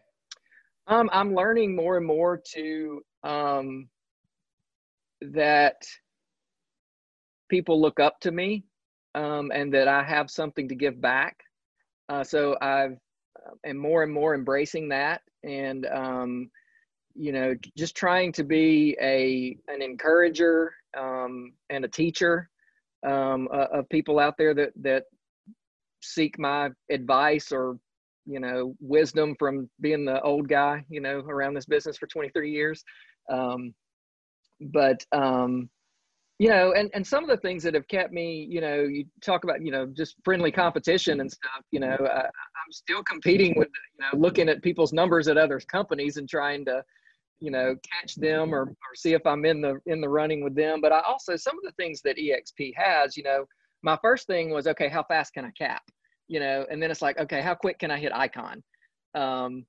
Um, 0.86 1.08
I'm 1.10 1.34
learning 1.34 1.74
more 1.74 1.96
and 1.96 2.06
more 2.06 2.42
to 2.54 3.02
um, 3.24 3.88
that 5.22 5.76
people 7.48 7.80
look 7.80 7.98
up 7.98 8.20
to 8.20 8.30
me 8.30 8.64
um, 9.14 9.50
and 9.54 9.72
that 9.72 9.88
I 9.88 10.02
have 10.02 10.30
something 10.30 10.68
to 10.68 10.74
give 10.74 11.00
back. 11.00 11.38
Uh, 12.10 12.24
so 12.24 12.56
I've 12.60 12.98
am 13.64 13.76
more 13.76 14.02
and 14.02 14.12
more 14.12 14.34
embracing 14.34 14.88
that. 14.90 15.22
And 15.44 15.86
um, 15.86 16.50
you 17.14 17.32
know 17.32 17.54
just 17.76 17.96
trying 17.96 18.32
to 18.32 18.44
be 18.44 18.96
a 19.00 19.56
an 19.68 19.82
encourager 19.82 20.72
um, 20.96 21.52
and 21.70 21.84
a 21.84 21.88
teacher 21.88 22.48
um, 23.06 23.48
uh, 23.52 23.66
of 23.72 23.88
people 23.88 24.18
out 24.18 24.36
there 24.38 24.54
that 24.54 24.70
that 24.80 25.04
seek 26.02 26.38
my 26.38 26.70
advice 26.90 27.52
or 27.52 27.78
you 28.26 28.40
know 28.40 28.74
wisdom 28.80 29.34
from 29.38 29.68
being 29.80 30.04
the 30.04 30.20
old 30.22 30.48
guy 30.48 30.84
you 30.88 31.00
know 31.00 31.18
around 31.20 31.54
this 31.54 31.66
business 31.66 31.96
for 31.98 32.06
23 32.06 32.50
years. 32.50 32.84
Um, 33.30 33.74
but 34.60 35.04
um, 35.12 35.68
you 36.42 36.48
know 36.48 36.72
and 36.72 36.90
and 36.92 37.06
some 37.06 37.22
of 37.22 37.30
the 37.30 37.36
things 37.36 37.62
that 37.62 37.72
have 37.72 37.86
kept 37.86 38.12
me 38.12 38.44
you 38.50 38.60
know 38.60 38.82
you 38.82 39.04
talk 39.20 39.44
about 39.44 39.64
you 39.64 39.70
know 39.70 39.86
just 39.86 40.16
friendly 40.24 40.50
competition 40.50 41.20
and 41.20 41.30
stuff 41.30 41.62
you 41.70 41.78
know 41.78 41.96
I, 42.00 42.22
i'm 42.22 42.72
still 42.72 43.00
competing 43.04 43.54
with 43.56 43.68
you 43.68 44.04
know 44.04 44.18
looking 44.18 44.48
at 44.48 44.60
people's 44.60 44.92
numbers 44.92 45.28
at 45.28 45.38
other 45.38 45.60
companies 45.60 46.16
and 46.16 46.28
trying 46.28 46.64
to 46.64 46.82
you 47.38 47.52
know 47.52 47.76
catch 47.92 48.16
them 48.16 48.52
or, 48.52 48.62
or 48.62 48.94
see 48.96 49.12
if 49.12 49.24
i'm 49.24 49.44
in 49.44 49.60
the 49.60 49.78
in 49.86 50.00
the 50.00 50.08
running 50.08 50.42
with 50.42 50.56
them. 50.56 50.80
But 50.80 50.90
i 50.90 51.00
also 51.02 51.36
some 51.36 51.56
of 51.56 51.62
the 51.62 51.72
things 51.80 52.02
that 52.02 52.16
exp 52.16 52.72
has 52.74 53.16
you 53.16 53.22
know 53.22 53.44
my 53.84 53.96
first 54.02 54.26
thing 54.26 54.50
was 54.50 54.66
okay 54.66 54.88
how 54.88 55.04
fast 55.04 55.34
can 55.34 55.44
i 55.44 55.50
cap? 55.52 55.82
You 56.26 56.40
know 56.40 56.66
and 56.72 56.82
then 56.82 56.90
it's 56.90 57.02
like 57.02 57.18
okay 57.20 57.40
how 57.40 57.54
quick 57.54 57.78
can 57.78 57.92
i 57.92 57.98
hit 57.98 58.12
icon? 58.12 58.64
Um, 59.14 59.64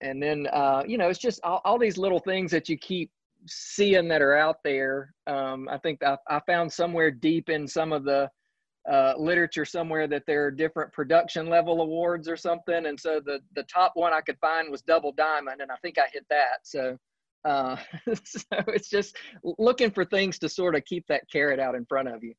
and 0.00 0.20
then 0.20 0.48
uh, 0.52 0.82
you 0.84 0.98
know 0.98 1.10
it's 1.10 1.18
just 1.20 1.40
all, 1.44 1.60
all 1.64 1.78
these 1.78 1.96
little 1.96 2.20
things 2.20 2.50
that 2.50 2.68
you 2.68 2.76
keep 2.76 3.08
seeing 3.46 4.08
that 4.08 4.22
are 4.22 4.36
out 4.36 4.56
there. 4.64 5.14
Um, 5.26 5.68
I 5.70 5.78
think 5.78 6.02
I, 6.02 6.16
I, 6.28 6.40
found 6.46 6.72
somewhere 6.72 7.10
deep 7.10 7.48
in 7.48 7.66
some 7.66 7.92
of 7.92 8.04
the 8.04 8.28
uh, 8.90 9.14
literature 9.16 9.64
somewhere 9.64 10.06
that 10.06 10.24
there 10.26 10.46
are 10.46 10.50
different 10.50 10.92
production 10.92 11.48
level 11.48 11.80
awards 11.82 12.28
or 12.28 12.36
something. 12.36 12.86
And 12.86 12.98
so 12.98 13.20
the 13.24 13.40
the 13.54 13.64
top 13.64 13.92
one 13.94 14.12
I 14.12 14.20
could 14.20 14.38
find 14.40 14.70
was 14.70 14.82
double 14.82 15.12
diamond, 15.12 15.60
and 15.60 15.70
I 15.70 15.76
think 15.82 15.98
I 15.98 16.06
hit 16.12 16.26
that. 16.30 16.58
So. 16.64 16.96
Uh, 17.44 17.76
so 18.24 18.42
it's 18.66 18.90
just 18.90 19.16
looking 19.58 19.92
for 19.92 20.04
things 20.04 20.40
to 20.40 20.48
sort 20.48 20.74
of 20.74 20.84
keep 20.84 21.06
that 21.06 21.22
carrot 21.30 21.60
out 21.60 21.76
in 21.76 21.86
front 21.86 22.08
of 22.08 22.22
you. 22.24 22.34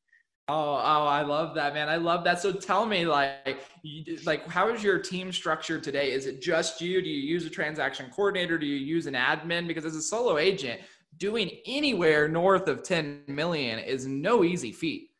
Oh, 0.50 0.74
oh, 0.74 1.06
I 1.06 1.22
love 1.22 1.54
that, 1.54 1.74
man. 1.74 1.88
I 1.88 1.94
love 1.94 2.24
that. 2.24 2.40
So 2.40 2.50
tell 2.50 2.84
me, 2.84 3.06
like, 3.06 3.60
you, 3.82 4.18
like, 4.26 4.48
how 4.48 4.68
is 4.68 4.82
your 4.82 4.98
team 4.98 5.30
structured 5.30 5.84
today? 5.84 6.10
Is 6.10 6.26
it 6.26 6.42
just 6.42 6.80
you? 6.80 7.00
Do 7.00 7.08
you 7.08 7.20
use 7.20 7.46
a 7.46 7.50
transaction 7.50 8.10
coordinator? 8.10 8.58
Do 8.58 8.66
you 8.66 8.76
use 8.76 9.06
an 9.06 9.14
admin? 9.14 9.68
Because 9.68 9.84
as 9.84 9.94
a 9.94 10.02
solo 10.02 10.38
agent, 10.38 10.80
doing 11.18 11.50
anywhere 11.66 12.26
north 12.26 12.66
of 12.66 12.82
10 12.82 13.22
million 13.28 13.78
is 13.78 14.06
no 14.06 14.42
easy 14.42 14.72
feat. 14.72 15.10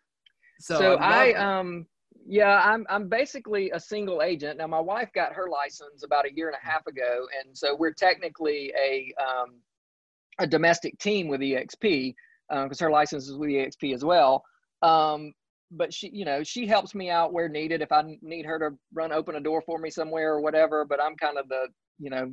So, 0.58 0.78
so 0.78 0.94
I, 0.96 1.32
um, 1.34 1.86
yeah, 2.26 2.60
I'm 2.64 2.84
I'm 2.90 3.08
basically 3.08 3.70
a 3.70 3.78
single 3.80 4.22
agent. 4.22 4.58
Now 4.58 4.66
my 4.66 4.80
wife 4.80 5.10
got 5.14 5.32
her 5.32 5.48
license 5.48 6.02
about 6.04 6.26
a 6.26 6.34
year 6.34 6.48
and 6.48 6.56
a 6.60 6.66
half 6.66 6.86
ago, 6.86 7.26
and 7.38 7.56
so 7.56 7.76
we're 7.76 7.94
technically 7.94 8.72
a 8.76 9.12
um, 9.22 9.60
a 10.38 10.46
domestic 10.46 10.98
team 10.98 11.28
with 11.28 11.40
EXP 11.40 12.14
because 12.48 12.80
um, 12.80 12.84
her 12.84 12.90
license 12.90 13.28
is 13.28 13.36
with 13.36 13.50
EXP 13.50 13.94
as 13.94 14.04
well. 14.04 14.42
Um, 14.82 15.32
but 15.70 15.94
she, 15.94 16.10
you 16.12 16.24
know, 16.24 16.42
she 16.42 16.66
helps 16.66 16.94
me 16.94 17.10
out 17.10 17.32
where 17.32 17.48
needed. 17.48 17.80
If 17.80 17.92
I 17.92 18.02
need 18.22 18.44
her 18.46 18.58
to 18.58 18.76
run 18.92 19.12
open 19.12 19.36
a 19.36 19.40
door 19.40 19.62
for 19.62 19.78
me 19.78 19.90
somewhere 19.90 20.32
or 20.34 20.40
whatever, 20.40 20.84
but 20.84 21.00
I'm 21.02 21.16
kind 21.16 21.38
of 21.38 21.48
the, 21.48 21.68
you 21.98 22.10
know, 22.10 22.30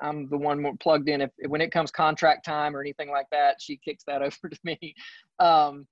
I'm 0.00 0.28
the 0.28 0.36
one 0.36 0.60
more 0.60 0.76
plugged 0.80 1.08
in. 1.08 1.20
If 1.20 1.30
when 1.48 1.60
it 1.60 1.72
comes 1.72 1.90
contract 1.90 2.44
time 2.44 2.76
or 2.76 2.80
anything 2.80 3.10
like 3.10 3.26
that, 3.30 3.56
she 3.60 3.78
kicks 3.84 4.04
that 4.06 4.22
over 4.22 4.48
to 4.48 4.58
me. 4.64 4.94
Um, 5.38 5.86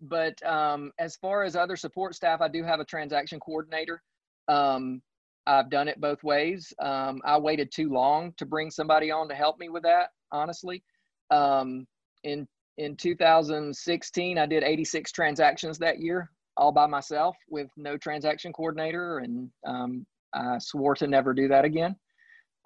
but 0.00 0.42
um, 0.46 0.92
as 0.98 1.16
far 1.16 1.44
as 1.44 1.54
other 1.54 1.76
support 1.76 2.14
staff, 2.14 2.40
I 2.40 2.48
do 2.48 2.62
have 2.64 2.80
a 2.80 2.84
transaction 2.84 3.38
coordinator. 3.40 4.02
Um, 4.48 5.02
I've 5.46 5.70
done 5.70 5.86
it 5.86 6.00
both 6.00 6.22
ways. 6.24 6.72
Um, 6.80 7.20
I 7.24 7.38
waited 7.38 7.70
too 7.72 7.90
long 7.90 8.32
to 8.38 8.46
bring 8.46 8.70
somebody 8.70 9.10
on 9.10 9.28
to 9.28 9.34
help 9.34 9.58
me 9.58 9.68
with 9.68 9.84
that, 9.84 10.08
honestly. 10.32 10.82
Um, 11.30 11.86
in 12.24 12.48
in 12.78 12.96
2016, 12.96 14.38
I 14.38 14.46
did 14.46 14.62
86 14.62 15.12
transactions 15.12 15.78
that 15.78 16.00
year, 16.00 16.30
all 16.56 16.72
by 16.72 16.86
myself 16.86 17.36
with 17.48 17.68
no 17.76 17.96
transaction 17.96 18.52
coordinator, 18.52 19.18
and 19.18 19.50
um, 19.66 20.06
I 20.34 20.58
swore 20.58 20.94
to 20.96 21.06
never 21.06 21.32
do 21.32 21.48
that 21.48 21.64
again. 21.64 21.96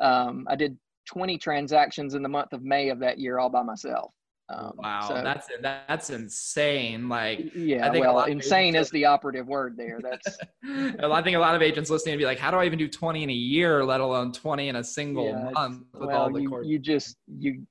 Um, 0.01 0.46
I 0.49 0.57
did 0.57 0.77
20 1.07 1.38
transactions 1.38 2.14
in 2.14 2.23
the 2.23 2.29
month 2.29 2.53
of 2.53 2.62
May 2.62 2.88
of 2.88 2.99
that 3.01 3.18
year, 3.18 3.38
all 3.38 3.51
by 3.51 3.62
myself. 3.62 4.12
Um, 4.49 4.73
wow, 4.79 5.07
so, 5.07 5.14
that's 5.23 5.46
that's 5.62 6.11
insane. 6.11 7.09
Like, 7.09 7.55
yeah, 7.55 7.87
I 7.87 7.92
think 7.92 8.05
well, 8.05 8.25
insane 8.25 8.75
is 8.75 8.90
the 8.90 9.05
operative 9.05 9.46
word 9.46 9.77
there. 9.77 10.01
That's. 10.03 10.38
I 11.05 11.23
think 11.23 11.37
a 11.37 11.38
lot 11.38 11.55
of 11.55 11.62
agents 11.62 11.88
listening 11.88 12.14
to 12.14 12.18
be 12.18 12.25
like, 12.25 12.40
"How 12.40 12.51
do 12.51 12.57
I 12.57 12.66
even 12.66 12.77
do 12.77 12.88
20 12.88 13.23
in 13.23 13.31
a 13.31 13.33
year, 13.33 13.85
let 13.85 14.01
alone 14.01 14.33
20 14.33 14.68
in 14.68 14.77
a 14.77 14.83
single 14.83 15.27
yeah, 15.27 15.51
month?" 15.51 15.85
With 15.94 16.09
well, 16.09 16.23
all 16.23 16.33
the 16.33 16.42
you, 16.42 16.62
you 16.64 16.79
just 16.81 17.16
you 17.38 17.64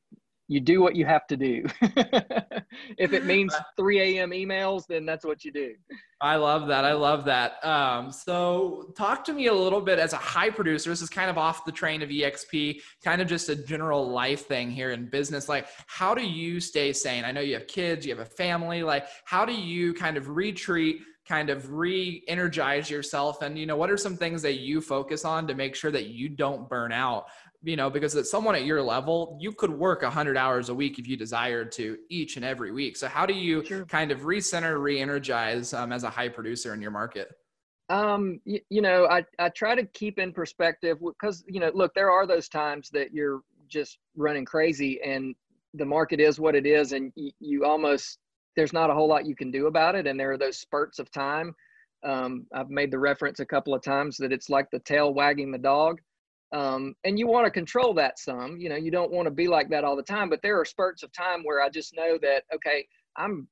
you 0.49 0.59
do 0.59 0.81
what 0.81 0.95
you 0.95 1.05
have 1.05 1.27
to 1.27 1.38
do. 1.38 1.63
if 2.97 3.13
it 3.13 3.23
means 3.23 3.55
3 3.77 4.17
a.m. 4.17 4.31
emails, 4.31 4.88
then 4.88 5.05
that's 5.05 5.23
what 5.23 5.45
you 5.45 5.51
do. 5.51 5.75
I 6.21 6.38
love 6.38 6.67
that. 6.69 6.83
I 6.83 6.93
love 6.93 7.23
that. 7.25 7.63
Um, 7.63 8.12
so, 8.12 8.91
talk 8.97 9.23
to 9.25 9.33
me 9.33 9.45
a 9.45 9.53
little 9.53 9.79
bit 9.79 9.99
as 9.99 10.12
a 10.13 10.17
high 10.17 10.49
producer. 10.49 10.89
This 10.89 11.03
is 11.03 11.09
kind 11.09 11.29
of 11.29 11.38
off 11.38 11.65
the 11.65 11.71
train 11.71 12.01
of 12.01 12.09
EXP, 12.09 12.81
kind 13.03 13.21
of 13.21 13.27
just 13.27 13.47
a 13.49 13.55
general 13.55 14.09
life 14.09 14.47
thing 14.47 14.71
here 14.71 14.89
in 14.89 15.07
business. 15.07 15.47
Like, 15.47 15.67
how 15.85 16.15
do 16.15 16.25
you 16.25 16.59
stay 16.59 16.93
sane? 16.93 17.25
I 17.25 17.31
know 17.31 17.41
you 17.41 17.53
have 17.53 17.67
kids, 17.67 18.03
you 18.03 18.12
have 18.15 18.25
a 18.25 18.29
family. 18.29 18.81
Like, 18.81 19.05
how 19.25 19.45
do 19.45 19.53
you 19.53 19.93
kind 19.93 20.17
of 20.17 20.29
retreat? 20.29 21.01
kind 21.27 21.51
of 21.51 21.71
re-energize 21.71 22.89
yourself 22.89 23.43
and 23.43 23.55
you 23.55 23.67
know 23.67 23.77
what 23.77 23.91
are 23.91 23.97
some 23.97 24.17
things 24.17 24.41
that 24.41 24.57
you 24.57 24.81
focus 24.81 25.23
on 25.23 25.45
to 25.45 25.53
make 25.53 25.75
sure 25.75 25.91
that 25.91 26.07
you 26.07 26.27
don't 26.27 26.67
burn 26.67 26.91
out 26.91 27.27
you 27.62 27.76
know, 27.76 27.89
because 27.89 28.15
at 28.15 28.26
someone 28.26 28.56
at 28.56 28.65
your 28.65 28.82
level, 28.82 29.38
you 29.39 29.52
could 29.52 29.72
work 29.72 30.02
100 30.02 30.38
hours 30.38 30.69
a 30.69 30.76
week 30.76 30.98
if 30.98 31.08
you 31.08 31.17
desired 31.17 31.72
to 31.74 31.98
each 32.10 32.38
and 32.38 32.45
every 32.45 32.72
week. 32.72 32.95
So, 32.95 33.08
how 33.08 33.26
do 33.26 33.34
you 33.34 33.65
sure. 33.65 33.86
kind 33.86 34.12
of 34.12 34.22
recenter, 34.22 34.82
re 34.82 35.00
energize 35.00 35.74
um, 35.74 35.91
as 35.91 36.04
a 36.04 36.10
high 36.10 36.30
producer 36.30 36.74
in 36.74 36.82
your 36.82 36.91
market? 36.91 37.30
Um, 37.89 38.39
you, 38.45 38.60
you 38.69 38.82
know, 38.82 39.08
I, 39.08 39.26
I 39.39 39.50
try 39.50 39.76
to 39.76 39.84
keep 39.86 40.19
in 40.19 40.32
perspective 40.32 41.00
because, 41.02 41.43
you 41.48 41.60
know, 41.60 41.72
look, 41.74 41.93
there 41.95 42.12
are 42.12 42.28
those 42.28 42.48
times 42.48 42.89
that 42.91 43.12
you're 43.12 43.41
just 43.67 43.98
running 44.15 44.45
crazy 44.45 45.00
and 45.04 45.36
the 45.74 45.86
market 45.86 46.19
is 46.19 46.39
what 46.39 46.56
it 46.56 46.65
is, 46.65 46.93
and 46.93 47.12
you, 47.15 47.32
you 47.39 47.65
almost 47.65 48.19
there's 48.56 48.74
not 48.74 48.89
a 48.89 48.93
whole 48.93 49.08
lot 49.08 49.26
you 49.26 49.36
can 49.36 49.52
do 49.52 49.67
about 49.67 49.95
it. 49.95 50.08
And 50.08 50.19
there 50.19 50.32
are 50.32 50.38
those 50.38 50.60
spurts 50.60 51.00
of 51.00 51.12
time. 51.12 51.56
Um, 52.04 52.45
I've 52.54 52.69
made 52.69 52.91
the 52.91 53.00
reference 53.00 53.39
a 53.39 53.45
couple 53.45 53.74
of 53.74 53.82
times 53.82 54.17
that 54.17 54.32
it's 54.32 54.50
like 54.50 54.69
the 54.72 54.80
tail 54.80 55.13
wagging 55.13 55.52
the 55.52 55.58
dog. 55.58 56.00
Um, 56.51 56.95
and 57.03 57.19
you 57.19 57.27
want 57.27 57.45
to 57.45 57.51
control 57.51 57.93
that 57.93 58.17
some, 58.17 58.57
you 58.57 58.69
know, 58.69 58.75
you 58.75 58.89
don't 58.91 59.12
want 59.12 59.27
to 59.27 59.31
be 59.31 59.47
like 59.47 59.69
that 59.69 59.83
all 59.83 59.95
the 59.95 60.03
time, 60.03 60.29
but 60.29 60.41
there 60.41 60.59
are 60.59 60.65
spurts 60.65 61.03
of 61.03 61.12
time 61.12 61.43
where 61.43 61.62
I 61.62 61.69
just 61.69 61.95
know 61.95 62.17
that, 62.21 62.43
okay, 62.53 62.88
I'm, 63.17 63.47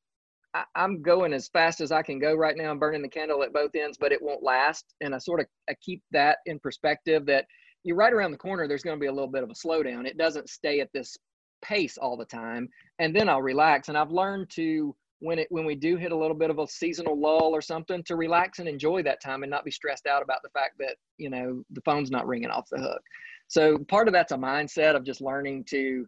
I, 0.55 0.63
I'm 0.75 1.03
going 1.03 1.33
as 1.33 1.47
fast 1.49 1.79
as 1.79 1.91
I 1.91 2.01
can 2.01 2.17
go 2.17 2.33
right 2.33 2.57
now. 2.57 2.71
I'm 2.71 2.79
burning 2.79 3.03
the 3.03 3.07
candle 3.07 3.43
at 3.43 3.53
both 3.53 3.75
ends, 3.75 3.97
but 3.99 4.12
it 4.12 4.21
won't 4.21 4.41
last. 4.41 4.86
And 5.01 5.13
I 5.13 5.19
sort 5.19 5.41
of, 5.41 5.45
I 5.69 5.75
keep 5.81 6.01
that 6.12 6.39
in 6.47 6.57
perspective 6.60 7.25
that 7.27 7.45
you're 7.83 7.95
right 7.95 8.13
around 8.13 8.31
the 8.31 8.38
corner. 8.38 8.67
There's 8.67 8.83
going 8.83 8.97
to 8.97 9.01
be 9.01 9.07
a 9.07 9.13
little 9.13 9.31
bit 9.31 9.43
of 9.43 9.51
a 9.51 9.53
slowdown. 9.53 10.07
It 10.07 10.17
doesn't 10.17 10.49
stay 10.49 10.79
at 10.79 10.89
this 10.93 11.15
pace 11.63 11.97
all 11.97 12.17
the 12.17 12.25
time. 12.25 12.67
And 12.97 13.15
then 13.15 13.29
I'll 13.29 13.41
relax. 13.43 13.89
And 13.89 13.97
I've 13.97 14.12
learned 14.12 14.49
to, 14.51 14.95
when 15.19 15.39
it 15.39 15.47
when 15.49 15.65
we 15.65 15.75
do 15.75 15.97
hit 15.97 16.12
a 16.12 16.17
little 16.17 16.36
bit 16.36 16.49
of 16.49 16.60
a 16.60 16.67
seasonal 16.67 17.19
lull 17.19 17.56
or 17.56 17.62
something 17.62 18.03
to 18.03 18.15
relax 18.15 18.60
and 18.60 18.67
enjoy 18.67 19.01
that 19.03 19.21
time 19.21 19.43
and 19.43 19.49
not 19.49 19.65
be 19.65 19.71
stressed 19.71 20.06
out 20.06 20.21
about 20.21 20.43
the 20.43 20.49
fact 20.49 20.75
that 20.80 20.95
you 21.17 21.30
know 21.30 21.63
the 21.71 21.82
phone's 21.82 22.12
not 22.12 22.27
ringing 22.27 22.49
off 22.49 22.69
the 22.69 22.80
hook. 22.80 23.01
So 23.47 23.77
part 23.77 24.08
of 24.08 24.13
that's 24.13 24.32
a 24.32 24.38
mindset 24.38 24.95
of 24.95 25.03
just 25.03 25.21
learning 25.21 25.65
to 25.69 26.08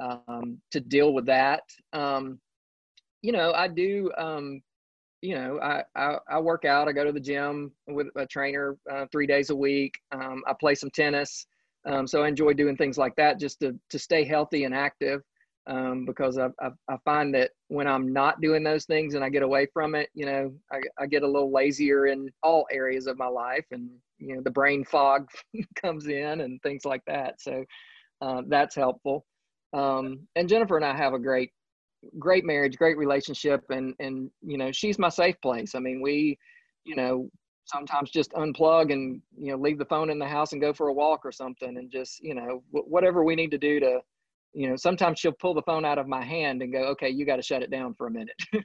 um, 0.00 0.58
to 0.70 0.80
deal 0.80 1.12
with 1.12 1.26
that. 1.26 1.62
Um, 1.92 2.40
you 3.22 3.32
know 3.32 3.52
i 3.52 3.66
do 3.68 4.10
um, 4.16 4.62
you 5.20 5.34
know 5.34 5.58
I, 5.60 5.82
I, 5.96 6.18
I 6.30 6.40
work 6.40 6.64
out 6.64 6.88
i 6.88 6.92
go 6.92 7.04
to 7.04 7.12
the 7.12 7.20
gym 7.20 7.72
with 7.86 8.08
a 8.16 8.26
trainer 8.26 8.76
uh, 8.90 9.06
three 9.10 9.26
days 9.26 9.50
a 9.50 9.56
week. 9.56 9.94
Um, 10.12 10.42
i 10.46 10.54
play 10.58 10.74
some 10.74 10.90
tennis. 10.90 11.46
Um, 11.84 12.06
so 12.06 12.22
i 12.22 12.28
enjoy 12.28 12.52
doing 12.52 12.76
things 12.76 12.98
like 12.98 13.14
that 13.16 13.38
just 13.38 13.60
to 13.60 13.78
to 13.90 13.98
stay 13.98 14.24
healthy 14.24 14.64
and 14.64 14.74
active 14.74 15.22
um, 15.68 16.06
because 16.06 16.38
I, 16.38 16.46
I, 16.60 16.70
I, 16.88 16.96
find 17.04 17.34
that 17.34 17.50
when 17.68 17.86
I'm 17.86 18.10
not 18.10 18.40
doing 18.40 18.64
those 18.64 18.86
things 18.86 19.14
and 19.14 19.22
I 19.22 19.28
get 19.28 19.42
away 19.42 19.66
from 19.72 19.94
it, 19.94 20.08
you 20.14 20.24
know, 20.24 20.52
I, 20.72 20.80
I 20.98 21.06
get 21.06 21.22
a 21.22 21.28
little 21.28 21.52
lazier 21.52 22.06
in 22.06 22.30
all 22.42 22.66
areas 22.72 23.06
of 23.06 23.18
my 23.18 23.26
life 23.26 23.66
and, 23.70 23.90
you 24.16 24.34
know, 24.34 24.42
the 24.42 24.50
brain 24.50 24.82
fog 24.82 25.28
comes 25.76 26.06
in 26.06 26.40
and 26.40 26.60
things 26.62 26.86
like 26.86 27.02
that. 27.06 27.40
So 27.42 27.64
uh, 28.22 28.42
that's 28.48 28.74
helpful. 28.74 29.26
Um, 29.74 30.26
and 30.36 30.48
Jennifer 30.48 30.76
and 30.76 30.86
I 30.86 30.96
have 30.96 31.12
a 31.12 31.18
great, 31.18 31.50
great 32.18 32.46
marriage, 32.46 32.78
great 32.78 32.96
relationship. 32.96 33.62
And, 33.68 33.94
and, 34.00 34.30
you 34.40 34.56
know, 34.56 34.72
she's 34.72 34.98
my 34.98 35.10
safe 35.10 35.36
place. 35.42 35.74
I 35.74 35.80
mean, 35.80 36.00
we, 36.00 36.38
you 36.84 36.96
know, 36.96 37.28
sometimes 37.66 38.10
just 38.10 38.32
unplug 38.32 38.90
and, 38.90 39.20
you 39.36 39.52
know, 39.52 39.58
leave 39.58 39.76
the 39.76 39.84
phone 39.84 40.08
in 40.08 40.18
the 40.18 40.26
house 40.26 40.52
and 40.52 40.62
go 40.62 40.72
for 40.72 40.88
a 40.88 40.94
walk 40.94 41.26
or 41.26 41.32
something 41.32 41.76
and 41.76 41.90
just, 41.90 42.22
you 42.22 42.34
know, 42.34 42.62
whatever 42.70 43.22
we 43.22 43.36
need 43.36 43.50
to 43.50 43.58
do 43.58 43.78
to, 43.80 44.00
you 44.54 44.68
know, 44.68 44.76
sometimes 44.76 45.18
she'll 45.18 45.32
pull 45.32 45.54
the 45.54 45.62
phone 45.62 45.84
out 45.84 45.98
of 45.98 46.08
my 46.08 46.24
hand 46.24 46.62
and 46.62 46.72
go, 46.72 46.80
okay, 46.88 47.08
you 47.08 47.26
got 47.26 47.36
to 47.36 47.42
shut 47.42 47.62
it 47.62 47.70
down 47.70 47.94
for 47.94 48.06
a 48.06 48.10
minute. 48.10 48.34
so. 48.52 48.62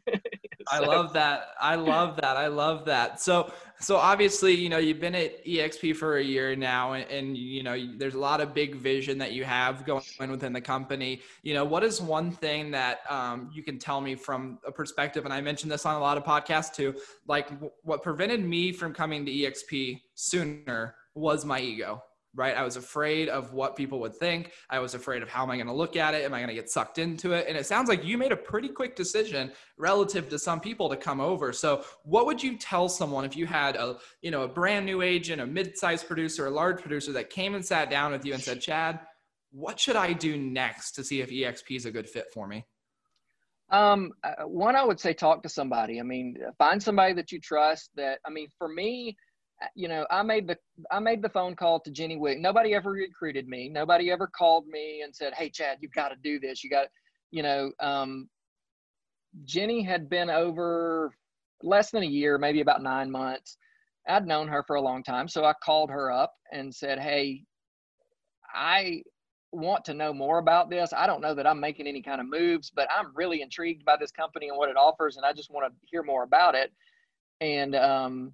I 0.72 0.80
love 0.80 1.13
that. 1.13 1.50
I 1.60 1.76
love 1.76 2.15
that. 2.17 2.38
I 2.38 2.48
love 2.48 2.86
that. 2.86 3.19
So, 3.19 3.52
so 3.80 3.98
obviously, 3.98 4.54
you 4.56 4.69
know, 4.69 4.78
you've 4.78 5.02
been 5.02 5.13
at 5.13 5.46
EXP 5.46 5.98
for 5.98 6.17
a 6.17 6.24
year 6.24 6.56
now 6.56 6.93
and, 6.93 7.10
and, 7.12 7.38
you 7.38 7.63
know, 7.63 7.78
there's 7.98 8.15
a 8.15 8.19
lot 8.19 8.39
of 8.39 8.54
big 8.54 8.76
vision 8.76 9.17
that 9.17 9.34
you 9.34 9.43
have 9.43 9.86
going 9.86 10.04
on 10.19 10.32
within 10.32 10.54
the 10.54 10.62
company. 10.62 11.22
You 11.43 11.54
know, 11.54 11.65
what 11.65 11.84
is 11.84 12.02
one 12.02 12.32
thing 12.32 12.72
that 12.72 13.02
um, 13.10 13.52
you 13.54 13.62
can 13.62 13.78
tell 13.78 14.00
me 14.00 14.15
from 14.15 14.60
a 14.65 14.72
perspective, 14.72 15.26
and 15.26 15.34
I 15.34 15.41
mentioned 15.41 15.72
this 15.72 15.86
on 15.86 15.96
a 15.96 16.00
lot 16.00 16.17
of 16.17 16.24
podcasts 16.24 16.74
too, 16.74 16.96
like 17.28 17.50
what 17.84 18.02
prevented 18.02 18.43
me 18.43 18.72
from 18.72 18.93
coming 18.93 19.26
to 19.26 19.32
EXP 19.32 20.00
sooner 20.15 20.96
was 21.13 21.46
my 21.46 21.60
ego 21.60 22.02
right? 22.36 22.56
I 22.56 22.63
was 22.63 22.76
afraid 22.76 23.30
of 23.30 23.54
what 23.54 23.76
people 23.76 24.00
would 24.00 24.15
think. 24.15 24.52
I 24.69 24.80
was 24.80 24.96
afraid 24.96 25.22
of 25.22 25.30
how 25.30 25.43
am 25.43 25.52
I 25.52 25.56
going 25.56 25.67
to 25.67 25.74
look 25.74 25.96
at 25.96 26.15
it? 26.15 26.24
Am 26.24 26.34
I 26.34 26.39
going 26.39 26.48
to 26.48 26.56
get 26.56 26.69
sucked 26.69 26.98
into 26.98 27.34
it? 27.34 27.46
And 27.48 27.58
it 27.58 27.65
sounds 27.65 27.89
like 27.89 28.04
you 28.04 28.17
made 28.17 28.32
a 28.32 28.38
pretty 28.38 28.69
quick 28.69 28.96
decision 28.96 29.52
relative 29.78 30.30
to 30.30 30.39
some 30.39 30.60
people 30.60 30.89
to 30.89 30.98
come 30.98 31.22
over. 31.22 31.54
So, 31.54 31.84
what 32.04 32.26
would 32.26 32.41
you 32.41 32.58
tell 32.58 32.89
someone 32.89 33.26
if 33.26 33.36
you 33.36 33.46
had 33.46 33.76
a, 33.76 33.98
you 34.22 34.32
know, 34.32 34.43
a 34.43 34.48
brand 34.48 34.86
new 34.86 35.02
agent, 35.02 35.41
a 35.41 35.46
mid-sized 35.46 36.08
producer, 36.08 36.48
a 36.48 36.52
large 36.52 36.82
producer 36.82 37.12
that 37.13 37.30
came 37.30 37.56
and 37.56 37.63
sat 37.65 37.89
down 37.89 38.12
with 38.12 38.26
you 38.26 38.34
and 38.34 38.41
said, 38.41 38.62
"Chad, 38.62 39.00
what 39.52 39.80
should 39.80 39.96
I 39.96 40.13
do 40.13 40.38
next 40.38 40.93
to 40.93 41.04
see 41.04 41.22
if 41.22 41.30
EXP 41.30 41.76
is 41.76 41.86
a 41.86 41.91
good 41.91 42.10
fit 42.10 42.28
for 42.34 42.48
me?" 42.48 42.65
Um, 43.69 44.12
uh, 44.24 44.43
one, 44.46 44.76
I 44.76 44.84
would 44.84 45.00
say 45.00 45.13
talk 45.13 45.41
to 45.43 45.50
somebody. 45.50 46.00
I 46.00 46.04
mean, 46.04 46.38
find 46.58 46.82
somebody 46.82 47.13
that 47.13 47.32
you 47.32 47.39
trust. 47.39 47.89
That 47.96 48.19
I 48.26 48.30
mean, 48.30 48.48
for 48.58 48.67
me, 48.67 49.17
you 49.76 49.88
know, 49.88 50.06
I 50.10 50.21
made 50.23 50.47
the 50.47 50.58
I 50.91 50.99
made 50.99 51.21
the 51.21 51.30
phone 51.30 51.56
call 51.56 51.80
to 51.82 51.91
Jenny 51.91 52.17
Wick. 52.17 52.39
Nobody 52.39 52.73
ever 52.73 52.91
recruited 52.91 53.47
me. 53.47 53.69
Nobody 53.69 54.12
ever 54.12 54.28
called 54.28 54.67
me 54.67 55.02
and 55.02 55.15
said, 55.15 55.34
"Hey, 55.34 55.49
Chad, 55.49 55.78
you've 55.82 55.93
got 55.93 56.10
to 56.10 56.15
do 56.23 56.39
this. 56.39 56.63
You 56.63 56.69
got," 56.69 56.88
you 57.32 57.43
know. 57.43 57.71
Um, 57.80 58.30
Jenny 59.45 59.82
had 59.82 60.10
been 60.10 60.30
over 60.30 61.13
less 61.63 61.89
than 61.91 62.04
a 62.04 62.08
year, 62.08 62.38
maybe 62.38 62.62
about 62.62 62.84
nine 62.84 63.10
months. 63.10 63.58
I'd 64.08 64.28
known 64.28 64.47
her 64.49 64.63
for 64.63 64.76
a 64.76 64.82
long 64.82 65.04
time, 65.04 65.28
so 65.28 65.45
I 65.45 65.54
called 65.63 65.89
her 65.89 66.12
up 66.12 66.34
and 66.52 66.73
said, 66.73 66.99
"Hey, 66.99 67.43
I 68.54 69.04
want 69.52 69.86
to 69.86 69.93
know 69.93 70.13
more 70.13 70.39
about 70.39 70.69
this. 70.69 70.93
I 70.93 71.08
don't 71.08 71.21
know 71.21 71.36
that 71.36 71.47
I'm 71.47 71.60
making 71.60 71.88
any 71.88 72.02
kind 72.02 72.19
of 72.19 72.28
moves, 72.28 72.71
but 72.71 72.88
I'm 72.95 73.15
really 73.15 73.41
intrigued 73.41 73.86
by 73.86 73.97
this 73.97 74.12
company 74.12 74.49
and 74.49 74.58
what 74.58 74.69
it 74.69 74.78
offers, 74.78 75.17
and 75.17 75.26
I 75.26 75.34
just 75.34 75.52
want 75.52 75.71
to 75.71 75.80
hear 75.89 76.04
more 76.04 76.23
about 76.23 76.56
it." 76.56 76.71
And 77.41 77.76
um, 77.76 78.34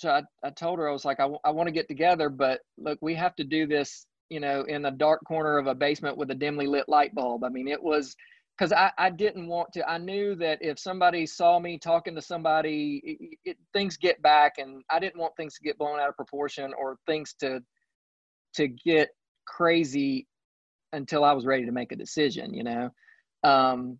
so 0.00 0.08
I, 0.08 0.22
I 0.42 0.48
told 0.48 0.78
her, 0.78 0.88
I 0.88 0.92
was 0.92 1.04
like, 1.04 1.20
I, 1.20 1.24
w- 1.24 1.40
I 1.44 1.50
want 1.50 1.66
to 1.66 1.72
get 1.72 1.86
together, 1.86 2.30
but 2.30 2.62
look, 2.78 2.98
we 3.02 3.14
have 3.16 3.36
to 3.36 3.44
do 3.44 3.66
this, 3.66 4.06
you 4.30 4.40
know, 4.40 4.62
in 4.62 4.80
the 4.80 4.90
dark 4.90 5.20
corner 5.28 5.58
of 5.58 5.66
a 5.66 5.74
basement 5.74 6.16
with 6.16 6.30
a 6.30 6.34
dimly 6.34 6.66
lit 6.66 6.88
light 6.88 7.14
bulb. 7.14 7.44
I 7.44 7.50
mean, 7.50 7.68
it 7.68 7.82
was 7.82 8.16
because 8.56 8.72
I, 8.72 8.92
I 8.96 9.10
didn't 9.10 9.46
want 9.46 9.74
to, 9.74 9.86
I 9.86 9.98
knew 9.98 10.34
that 10.36 10.62
if 10.62 10.78
somebody 10.78 11.26
saw 11.26 11.58
me 11.60 11.78
talking 11.78 12.14
to 12.14 12.22
somebody, 12.22 13.02
it, 13.04 13.38
it, 13.44 13.56
things 13.74 13.98
get 13.98 14.22
back 14.22 14.54
and 14.56 14.82
I 14.88 15.00
didn't 15.00 15.20
want 15.20 15.36
things 15.36 15.56
to 15.56 15.62
get 15.62 15.76
blown 15.76 16.00
out 16.00 16.08
of 16.08 16.16
proportion 16.16 16.72
or 16.78 16.96
things 17.06 17.34
to, 17.40 17.60
to 18.54 18.68
get 18.68 19.10
crazy 19.46 20.26
until 20.94 21.24
I 21.24 21.32
was 21.34 21.44
ready 21.44 21.66
to 21.66 21.72
make 21.72 21.92
a 21.92 21.96
decision, 21.96 22.54
you 22.54 22.64
know? 22.64 22.88
Um, 23.44 23.98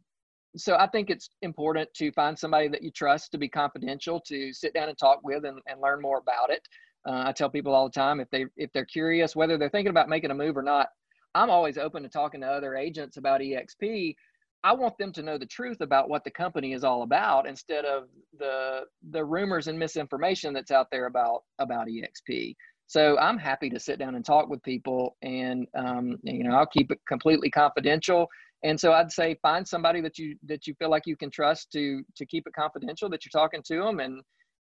so 0.56 0.76
I 0.76 0.86
think 0.88 1.10
it's 1.10 1.30
important 1.42 1.92
to 1.94 2.10
find 2.12 2.38
somebody 2.38 2.68
that 2.68 2.82
you 2.82 2.90
trust 2.90 3.32
to 3.32 3.38
be 3.38 3.48
confidential, 3.48 4.20
to 4.26 4.52
sit 4.52 4.74
down 4.74 4.88
and 4.88 4.98
talk 4.98 5.20
with 5.22 5.44
and, 5.44 5.60
and 5.66 5.80
learn 5.80 6.00
more 6.00 6.18
about 6.18 6.50
it. 6.50 6.66
Uh, 7.06 7.24
I 7.26 7.32
tell 7.32 7.48
people 7.48 7.74
all 7.74 7.88
the 7.88 7.92
time 7.92 8.20
if 8.20 8.28
they 8.30 8.46
if 8.56 8.70
they're 8.72 8.84
curious 8.84 9.34
whether 9.34 9.56
they're 9.56 9.70
thinking 9.70 9.90
about 9.90 10.08
making 10.08 10.30
a 10.30 10.34
move 10.34 10.56
or 10.56 10.62
not, 10.62 10.88
I'm 11.34 11.50
always 11.50 11.78
open 11.78 12.02
to 12.02 12.08
talking 12.08 12.40
to 12.40 12.46
other 12.46 12.74
agents 12.76 13.16
about 13.16 13.40
EXP. 13.40 14.14
I 14.62 14.72
want 14.74 14.98
them 14.98 15.12
to 15.14 15.22
know 15.22 15.38
the 15.38 15.46
truth 15.46 15.80
about 15.80 16.10
what 16.10 16.24
the 16.24 16.30
company 16.30 16.74
is 16.74 16.84
all 16.84 17.02
about 17.02 17.46
instead 17.46 17.84
of 17.84 18.08
the 18.38 18.82
the 19.10 19.24
rumors 19.24 19.68
and 19.68 19.78
misinformation 19.78 20.52
that's 20.52 20.70
out 20.70 20.88
there 20.90 21.06
about 21.06 21.44
about 21.58 21.86
EXP. 21.86 22.54
So 22.86 23.16
I'm 23.18 23.38
happy 23.38 23.70
to 23.70 23.78
sit 23.78 24.00
down 24.00 24.16
and 24.16 24.24
talk 24.24 24.48
with 24.48 24.62
people, 24.64 25.16
and 25.22 25.66
um, 25.74 26.18
you 26.22 26.44
know 26.44 26.56
I'll 26.56 26.66
keep 26.66 26.90
it 26.90 27.00
completely 27.08 27.50
confidential 27.50 28.28
and 28.62 28.78
so 28.78 28.92
i'd 28.92 29.10
say 29.10 29.36
find 29.42 29.66
somebody 29.66 30.00
that 30.00 30.18
you 30.18 30.36
that 30.46 30.66
you 30.66 30.74
feel 30.74 30.90
like 30.90 31.06
you 31.06 31.16
can 31.16 31.30
trust 31.30 31.70
to 31.72 32.02
to 32.16 32.26
keep 32.26 32.46
it 32.46 32.52
confidential 32.52 33.08
that 33.08 33.24
you're 33.24 33.40
talking 33.40 33.62
to 33.62 33.82
them 33.82 34.00
and 34.00 34.22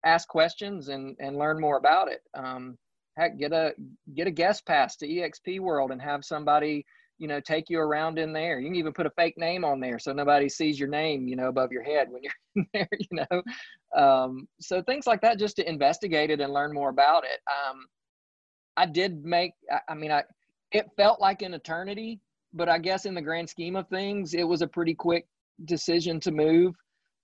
ask 0.05 0.27
questions 0.27 0.89
and 0.89 1.15
and 1.19 1.37
learn 1.37 1.59
more 1.59 1.77
about 1.77 2.09
it. 2.11 2.21
Um, 2.33 2.77
heck 3.17 3.37
get 3.37 3.51
a 3.51 3.73
get 4.15 4.27
a 4.27 4.31
guest 4.31 4.65
pass 4.65 4.95
to 4.95 5.07
exp 5.07 5.59
world 5.59 5.91
and 5.91 6.01
have 6.01 6.23
somebody 6.23 6.85
you 7.17 7.27
know 7.27 7.39
take 7.41 7.69
you 7.69 7.79
around 7.79 8.17
in 8.17 8.33
there. 8.33 8.59
You 8.59 8.67
can 8.67 8.75
even 8.75 8.93
put 8.93 9.05
a 9.05 9.11
fake 9.11 9.37
name 9.37 9.63
on 9.63 9.79
there 9.79 9.99
so 9.99 10.13
nobody 10.13 10.49
sees 10.49 10.79
your 10.79 10.89
name 10.89 11.27
you 11.27 11.35
know 11.35 11.49
above 11.49 11.71
your 11.71 11.83
head 11.83 12.07
when 12.09 12.23
you're 12.23 12.33
in 12.55 12.67
there 12.73 12.89
you 12.97 13.25
know. 13.31 13.41
Um, 13.95 14.47
so 14.59 14.81
things 14.81 15.05
like 15.07 15.21
that 15.21 15.39
just 15.39 15.57
to 15.57 15.69
investigate 15.69 16.31
it 16.31 16.39
and 16.39 16.53
learn 16.53 16.73
more 16.73 16.89
about 16.89 17.23
it. 17.23 17.39
Um, 17.47 17.85
i 18.77 18.85
did 18.85 19.25
make 19.25 19.51
I, 19.69 19.79
I 19.89 19.95
mean 19.95 20.11
i 20.11 20.23
it 20.71 20.85
felt 20.95 21.19
like 21.19 21.41
an 21.41 21.53
eternity 21.53 22.21
but 22.53 22.69
I 22.69 22.77
guess 22.77 23.05
in 23.05 23.13
the 23.13 23.21
grand 23.21 23.49
scheme 23.49 23.75
of 23.75 23.87
things, 23.87 24.33
it 24.33 24.43
was 24.43 24.61
a 24.61 24.67
pretty 24.67 24.93
quick 24.93 25.25
decision 25.65 26.19
to 26.21 26.31
move. 26.31 26.75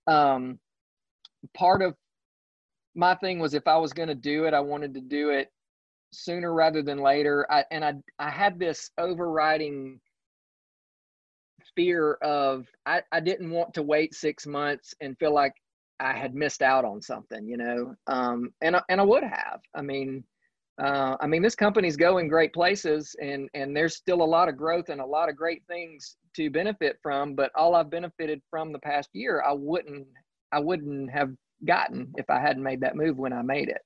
Um, 0.08 0.60
part 1.54 1.82
of 1.82 1.96
my 2.96 3.16
thing 3.16 3.40
was 3.40 3.54
if 3.54 3.68
I 3.68 3.78
was 3.78 3.94
going 3.94 4.10
to 4.10 4.16
do 4.16 4.46
it, 4.46 4.54
I 4.54 4.60
wanted 4.60 4.94
to 4.96 5.02
do 5.02 5.30
it 5.30 5.52
sooner 6.12 6.54
rather 6.54 6.82
than 6.82 7.00
later. 7.00 7.46
I, 7.52 7.66
and 7.72 7.84
I, 7.84 7.94
I 8.20 8.30
had 8.30 8.60
this 8.60 8.90
overriding 8.98 10.00
fear 11.76 12.14
of 12.22 12.66
I, 12.86 13.02
I 13.12 13.20
didn't 13.20 13.52
want 13.52 13.74
to 13.76 13.84
wait 13.84 14.14
six 14.14 14.48
months 14.48 14.94
and 15.02 15.18
feel 15.18 15.34
like 15.34 15.54
I 16.00 16.14
had 16.14 16.36
missed 16.36 16.62
out 16.62 16.86
on 16.86 17.02
something, 17.02 17.48
you 17.48 17.58
know. 17.58 17.96
Um, 18.08 18.54
and 18.62 18.78
and 18.90 19.02
I 19.02 19.04
would 19.04 19.24
have. 19.24 19.62
I 19.76 19.82
mean, 19.82 20.24
uh, 20.82 21.18
I 21.20 21.26
mean, 21.26 21.42
this 21.42 21.56
company's 21.56 21.98
going 21.98 22.28
great 22.28 22.54
places, 22.54 23.16
and 23.20 23.50
and 23.56 23.76
there's 23.76 23.96
still 23.96 24.22
a 24.22 24.24
lot 24.24 24.48
of 24.48 24.58
growth 24.58 24.90
and 24.90 25.02
a 25.02 25.06
lot 25.06 25.28
of 25.28 25.36
great 25.36 25.64
things 25.68 26.18
to 26.36 26.52
benefit 26.52 27.00
from. 27.02 27.34
But 27.34 27.52
all 27.56 27.76
I've 27.76 27.90
benefited 27.90 28.42
from 28.50 28.72
the 28.72 28.80
past 28.80 29.10
year, 29.14 29.42
I 29.42 29.54
wouldn't 29.54 30.08
I 30.52 30.60
wouldn't 30.60 31.10
have 31.10 31.32
gotten 31.66 32.14
if 32.18 32.30
I 32.30 32.40
hadn't 32.40 32.62
made 32.62 32.82
that 32.82 32.96
move 32.96 33.18
when 33.18 33.34
I 33.34 33.42
made 33.42 33.70
it. 33.70 33.82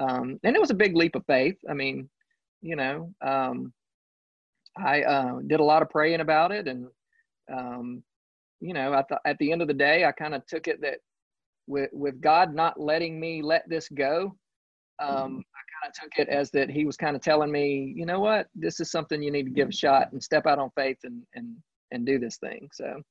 Um, 0.00 0.38
and 0.44 0.54
it 0.54 0.60
was 0.60 0.70
a 0.70 0.74
big 0.74 0.96
leap 0.96 1.16
of 1.16 1.26
faith. 1.26 1.56
I 1.68 1.74
mean, 1.74 2.08
you 2.60 2.76
know, 2.76 3.12
um, 3.20 3.72
I 4.76 5.02
uh, 5.02 5.40
did 5.48 5.58
a 5.58 5.64
lot 5.64 5.82
of 5.82 5.90
praying 5.90 6.20
about 6.20 6.52
it, 6.52 6.68
and 6.68 6.86
um, 7.52 8.02
you 8.60 8.74
know, 8.74 8.92
thought 9.08 9.20
at 9.26 9.38
the 9.38 9.50
end 9.50 9.60
of 9.60 9.66
the 9.66 9.74
day, 9.74 10.04
I 10.04 10.12
kind 10.12 10.36
of 10.36 10.46
took 10.46 10.68
it 10.68 10.80
that 10.82 10.98
with 11.66 11.90
with 11.92 12.20
God 12.20 12.54
not 12.54 12.78
letting 12.78 13.18
me 13.18 13.42
let 13.42 13.68
this 13.68 13.88
go, 13.88 14.36
um. 15.00 15.42
I 15.52 15.71
kind 15.82 15.90
of 15.90 15.94
took 15.94 16.18
it 16.18 16.28
as 16.28 16.50
that 16.52 16.70
He 16.70 16.84
was 16.84 16.96
kind 16.96 17.16
of 17.16 17.22
telling 17.22 17.50
me, 17.50 17.92
you 17.96 18.06
know 18.06 18.20
what, 18.20 18.46
this 18.54 18.80
is 18.80 18.90
something 18.90 19.22
you 19.22 19.30
need 19.30 19.44
to 19.44 19.50
give 19.50 19.68
a 19.68 19.72
shot 19.72 20.12
and 20.12 20.22
step 20.22 20.46
out 20.46 20.58
on 20.58 20.70
faith 20.76 20.98
and 21.04 21.22
and 21.34 21.56
and 21.90 22.06
do 22.06 22.18
this 22.18 22.38
thing. 22.38 22.68
So 22.72 23.02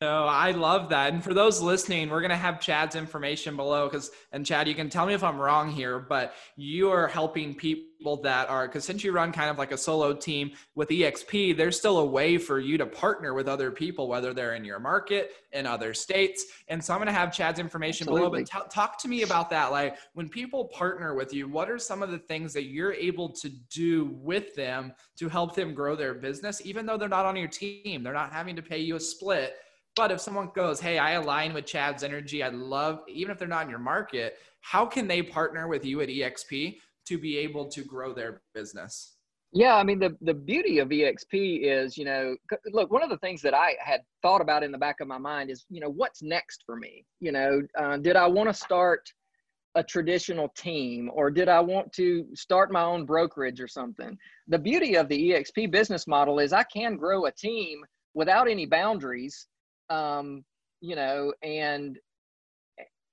no, 0.00 0.24
I 0.24 0.52
love 0.52 0.90
that. 0.90 1.12
And 1.12 1.22
for 1.22 1.34
those 1.34 1.60
listening, 1.60 2.08
we're 2.08 2.20
going 2.20 2.30
to 2.30 2.36
have 2.36 2.60
Chad's 2.60 2.96
information 2.96 3.56
below 3.56 3.88
because, 3.88 4.10
and 4.32 4.44
Chad, 4.44 4.68
you 4.68 4.74
can 4.74 4.88
tell 4.88 5.06
me 5.06 5.14
if 5.14 5.24
I'm 5.24 5.38
wrong 5.38 5.70
here, 5.70 5.98
but 5.98 6.34
you 6.56 6.90
are 6.90 7.08
helping 7.08 7.54
people 7.54 7.84
that 8.22 8.48
are, 8.48 8.66
because 8.66 8.84
since 8.84 9.02
you 9.02 9.12
run 9.12 9.32
kind 9.32 9.50
of 9.50 9.58
like 9.58 9.72
a 9.72 9.76
solo 9.76 10.14
team 10.14 10.52
with 10.74 10.88
EXP, 10.88 11.56
there's 11.56 11.76
still 11.76 11.98
a 11.98 12.04
way 12.04 12.38
for 12.38 12.60
you 12.60 12.78
to 12.78 12.86
partner 12.86 13.34
with 13.34 13.48
other 13.48 13.70
people, 13.70 14.08
whether 14.08 14.32
they're 14.32 14.54
in 14.54 14.64
your 14.64 14.78
market, 14.78 15.32
in 15.52 15.66
other 15.66 15.92
states. 15.92 16.46
And 16.68 16.82
so 16.82 16.92
I'm 16.92 16.98
going 16.98 17.06
to 17.06 17.12
have 17.12 17.32
Chad's 17.32 17.58
information 17.58 18.04
Absolutely. 18.04 18.44
below, 18.44 18.46
but 18.52 18.64
t- 18.64 18.70
talk 18.70 18.98
to 19.02 19.08
me 19.08 19.22
about 19.22 19.50
that. 19.50 19.72
Like 19.72 19.96
when 20.14 20.28
people 20.28 20.66
partner 20.66 21.14
with 21.14 21.32
you, 21.34 21.48
what 21.48 21.70
are 21.70 21.78
some 21.78 22.02
of 22.02 22.10
the 22.10 22.18
things 22.18 22.52
that 22.52 22.64
you're 22.64 22.92
able 22.92 23.28
to 23.30 23.48
do 23.70 24.16
with 24.22 24.54
them 24.54 24.92
to 25.16 25.28
help 25.28 25.54
them 25.54 25.74
grow 25.74 25.96
their 25.96 26.14
business, 26.14 26.62
even 26.64 26.86
though 26.86 26.96
they're 26.96 27.08
not 27.08 27.26
on 27.26 27.36
your 27.36 27.48
team? 27.48 28.02
They're 28.02 28.12
not 28.12 28.32
having 28.32 28.56
to 28.56 28.62
pay 28.62 28.78
you 28.78 28.96
a 28.96 29.00
split 29.00 29.56
but 29.96 30.12
if 30.12 30.20
someone 30.20 30.50
goes, 30.54 30.78
hey, 30.78 30.98
I 30.98 31.12
align 31.12 31.54
with 31.54 31.64
Chad's 31.64 32.04
energy, 32.04 32.42
I 32.42 32.48
love, 32.50 33.00
even 33.08 33.32
if 33.32 33.38
they're 33.38 33.48
not 33.48 33.64
in 33.64 33.70
your 33.70 33.78
market, 33.78 34.36
how 34.60 34.84
can 34.84 35.08
they 35.08 35.22
partner 35.22 35.68
with 35.68 35.84
you 35.84 36.02
at 36.02 36.08
EXP 36.08 36.76
to 37.06 37.18
be 37.18 37.38
able 37.38 37.66
to 37.68 37.84
grow 37.84 38.12
their 38.12 38.42
business? 38.54 39.16
Yeah, 39.52 39.76
I 39.76 39.84
mean 39.84 39.98
the 39.98 40.16
the 40.20 40.34
beauty 40.34 40.80
of 40.80 40.88
EXP 40.88 41.62
is, 41.62 41.96
you 41.96 42.04
know, 42.04 42.36
look, 42.72 42.90
one 42.90 43.02
of 43.02 43.10
the 43.10 43.18
things 43.18 43.40
that 43.42 43.54
I 43.54 43.76
had 43.78 44.00
thought 44.20 44.40
about 44.40 44.62
in 44.62 44.72
the 44.72 44.78
back 44.78 45.00
of 45.00 45.08
my 45.08 45.18
mind 45.18 45.50
is, 45.50 45.64
you 45.70 45.80
know, 45.80 45.88
what's 45.88 46.22
next 46.22 46.62
for 46.66 46.76
me? 46.76 47.04
You 47.20 47.32
know, 47.32 47.62
uh, 47.78 47.96
did 47.98 48.16
I 48.16 48.26
want 48.26 48.48
to 48.48 48.54
start 48.54 49.08
a 49.74 49.84
traditional 49.84 50.48
team 50.56 51.10
or 51.12 51.30
did 51.30 51.48
I 51.48 51.60
want 51.60 51.92
to 51.94 52.26
start 52.34 52.72
my 52.72 52.82
own 52.82 53.04
brokerage 53.06 53.60
or 53.60 53.68
something? 53.68 54.18
The 54.48 54.58
beauty 54.58 54.96
of 54.96 55.08
the 55.08 55.30
EXP 55.30 55.70
business 55.70 56.06
model 56.06 56.38
is 56.38 56.52
I 56.52 56.64
can 56.64 56.96
grow 56.96 57.26
a 57.26 57.32
team 57.32 57.84
without 58.14 58.48
any 58.48 58.66
boundaries 58.66 59.46
um, 59.90 60.44
you 60.80 60.96
know, 60.96 61.32
and 61.42 61.98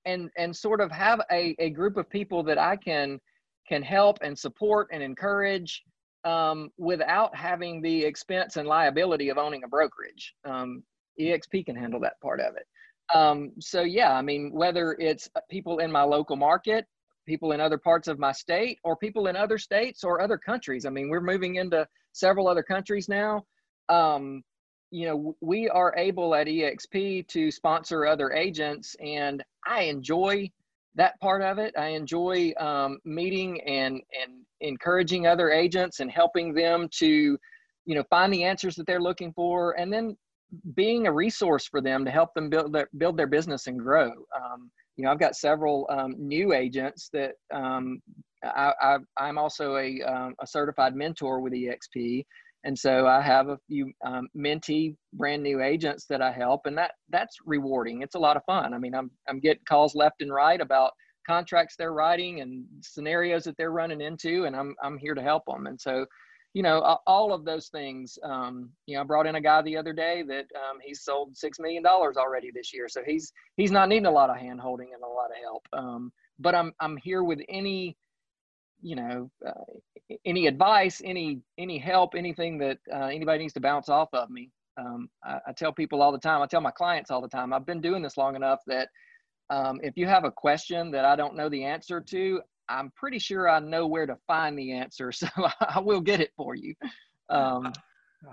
and 0.06 0.29
and 0.38 0.56
sort 0.56 0.82
of 0.82 0.91
have 0.91 1.21
a, 1.32 1.56
a 1.60 1.69
group 1.69 1.97
of 1.97 2.10
people 2.10 2.43
that 2.43 2.58
I 2.58 2.75
can 2.75 3.19
can 3.67 3.82
help 3.82 4.17
and 4.21 4.38
support 4.38 4.89
and 4.91 5.02
encourage 5.02 5.84
um, 6.23 6.69
without 6.78 7.36
having 7.36 7.82
the 7.82 8.04
expense 8.04 8.58
and 8.58 8.67
liability 8.67 9.30
of 9.30 9.38
owning 9.38 9.63
a 9.63 9.67
brokerage. 9.67 10.34
Um, 10.45 10.84
EXP 11.19 11.65
can 11.65 11.76
handle 11.76 11.99
that 12.02 12.19
part 12.21 12.39
of 12.39 12.56
it. 12.56 12.65
Um, 13.13 13.52
so 13.60 13.82
yeah, 13.82 14.13
I 14.13 14.21
mean, 14.21 14.52
whether 14.54 14.95
it's 14.99 15.30
people 15.49 15.80
in 15.80 15.91
my 15.91 16.04
local 16.04 16.36
market, 16.36 16.86
people 17.26 17.52
in 17.52 17.62
other 17.62 17.78
parts 17.78 18.08
of 18.08 18.19
my 18.19 18.32
state, 18.32 18.80
or 18.84 18.95
people 18.95 19.28
in 19.28 19.36
other 19.36 19.58
states 19.58 20.04
or 20.04 20.21
other 20.21 20.38
countries. 20.38 20.86
I 20.86 20.89
mean, 20.89 21.10
we're 21.10 21.21
moving 21.21 21.56
into 21.56 21.88
several 22.12 22.47
other 22.47 22.63
countries 22.63 23.08
now. 23.08 23.45
Um, 23.89 24.43
you 24.91 25.08
know, 25.08 25.36
we 25.41 25.69
are 25.69 25.93
able 25.97 26.36
at 26.36 26.47
EXP 26.47 27.28
to 27.30 27.49
sponsor 27.52 28.06
other 28.06 28.32
agents, 28.32 28.95
and 29.04 29.43
I 29.65 29.84
enjoy 29.84 30.52
that 30.95 31.19
part 31.19 31.41
of 31.41 31.58
it. 31.58 31.73
I 31.77 31.88
enjoy 31.88 32.53
um, 32.60 32.99
meeting 33.06 33.62
and 33.62 34.01
and 34.21 34.45
encouraging 34.62 35.27
other 35.27 35.51
agents 35.51 35.99
and 35.99 36.12
helping 36.12 36.53
them 36.53 36.88
to, 36.99 37.38
you 37.86 37.95
know, 37.95 38.03
find 38.10 38.34
the 38.34 38.43
answers 38.43 38.75
that 38.75 38.88
they're 38.88 39.01
looking 39.01 39.34
for, 39.34 39.77
and 39.79 39.91
then 39.91 40.15
being 40.75 41.08
a 41.08 41.12
resource 41.12 41.67
for 41.67 41.82
them 41.82 42.06
to 42.06 42.12
help 42.12 42.34
them 42.34 42.49
build 42.49 42.73
their 42.73 42.89
build 42.97 43.17
their 43.17 43.27
business 43.27 43.67
and 43.67 43.79
grow. 43.79 44.12
Um, 44.36 44.71
you 44.95 45.03
know, 45.03 45.12
I've 45.12 45.19
got 45.19 45.36
several 45.36 45.88
um, 45.89 46.15
new 46.19 46.53
agents 46.53 47.10
that 47.13 47.34
um, 47.53 47.99
I, 48.43 48.97
am 49.19 49.38
also 49.38 49.77
a, 49.77 50.01
um, 50.01 50.36
a 50.41 50.47
certified 50.47 50.95
mentor 50.95 51.39
with 51.39 51.53
EXP, 51.53 52.25
and 52.63 52.78
so 52.78 53.08
I 53.08 53.21
have 53.21 53.49
a 53.49 53.58
few 53.67 53.91
um, 54.06 54.30
mentee 54.38 54.95
brand 55.13 55.43
new 55.43 55.62
agents 55.62 56.06
that 56.10 56.21
I 56.21 56.32
help, 56.32 56.62
and 56.65 56.78
that 56.78 56.91
that's 57.10 57.38
rewarding. 57.45 58.02
It's 58.02 58.15
a 58.15 58.19
lot 58.19 58.38
of 58.38 58.43
fun. 58.45 58.73
I 58.73 58.78
mean, 58.78 58.95
I'm 58.95 59.12
I'm 59.28 59.39
getting 59.39 59.63
calls 59.67 59.95
left 59.95 60.21
and 60.21 60.34
right 60.34 60.60
about 60.62 60.91
contracts 61.28 61.76
they're 61.78 61.93
writing 61.93 62.41
and 62.41 62.65
scenarios 62.82 63.43
that 63.45 63.58
they're 63.58 63.71
running 63.71 64.02
into, 64.02 64.45
and 64.45 64.56
I'm 64.56 64.76
I'm 64.82 64.97
here 64.97 65.13
to 65.13 65.21
help 65.21 65.43
them. 65.45 65.67
And 65.67 65.80
so, 65.80 66.06
you 66.54 66.63
know, 66.63 66.80
all 67.06 67.34
of 67.34 67.43
those 67.43 67.67
things. 67.67 68.17
Um, 68.23 68.69
you 68.86 68.95
know, 68.95 69.02
I 69.02 69.06
brought 69.06 69.28
in 69.28 69.36
a 69.36 69.41
guy 69.41 69.62
the 69.62 69.78
other 69.78 69.93
day 69.93 70.23
that 70.28 70.45
um, 70.56 70.78
he's 70.82 71.04
sold 71.04 71.36
six 71.36 71.60
million 71.60 71.84
dollars 71.84 72.15
already 72.15 72.49
this 72.54 72.73
year, 72.73 72.88
so 72.88 73.02
he's 73.06 73.34
he's 73.58 73.71
not 73.71 73.89
needing 73.89 74.06
a 74.06 74.12
lot 74.12 74.30
of 74.30 74.38
hand 74.38 74.62
holding 74.62 74.91
and 74.93 75.04
a 75.04 75.08
lot 75.08 75.32
of 75.32 75.38
help. 75.43 75.63
Um, 75.73 76.12
but 76.39 76.56
I'm 76.56 76.71
I'm 76.80 76.97
here 77.04 77.23
with 77.23 77.39
any 77.49 77.97
you 78.82 78.95
know 78.95 79.30
uh, 79.45 79.52
any 80.26 80.48
advice 80.48 81.02
any 81.04 81.42
any 81.58 81.78
help 81.78 82.16
anything 82.16 82.58
that 82.58 82.78
uh, 82.92 83.06
anybody 83.06 83.39
needs 83.39 83.54
to 83.54 83.62
bounce 83.62 83.89
off 83.89 84.10
of 84.13 84.30
me. 84.30 84.50
Um, 84.78 85.10
I, 85.24 85.39
I, 85.48 85.52
tell 85.54 85.72
people 85.72 86.02
all 86.02 86.12
the 86.12 86.18
time 86.18 86.42
i 86.42 86.48
tell 86.48 86.60
my 86.60 86.72
clients 86.72 87.12
all 87.12 87.22
the 87.22 87.28
time 87.28 87.54
i've 87.54 87.66
been 87.66 87.80
doing 87.80 88.02
this 88.02 88.18
long 88.18 88.36
enough 88.36 88.60
that 88.66 88.89
um, 89.52 89.80
if 89.84 89.96
you 89.98 90.08
have 90.08 90.24
a 90.26 90.32
question 90.32 90.89
that 90.92 91.06
i 91.06 91.16
don't 91.16 91.36
know 91.36 91.48
the 91.48 91.63
answer 91.63 92.02
to 92.02 92.42
i'm 92.70 92.92
pretty 92.96 93.20
sure 93.20 93.48
i 93.48 93.60
know 93.60 93.86
where 93.86 94.08
to 94.08 94.18
find 94.26 94.58
the 94.58 94.72
answer. 94.72 95.12
So 95.12 95.28
i 95.62 95.80
will 95.80 96.02
get 96.02 96.22
it 96.22 96.32
for 96.36 96.56
you. 96.56 96.74
Um, 97.30 97.72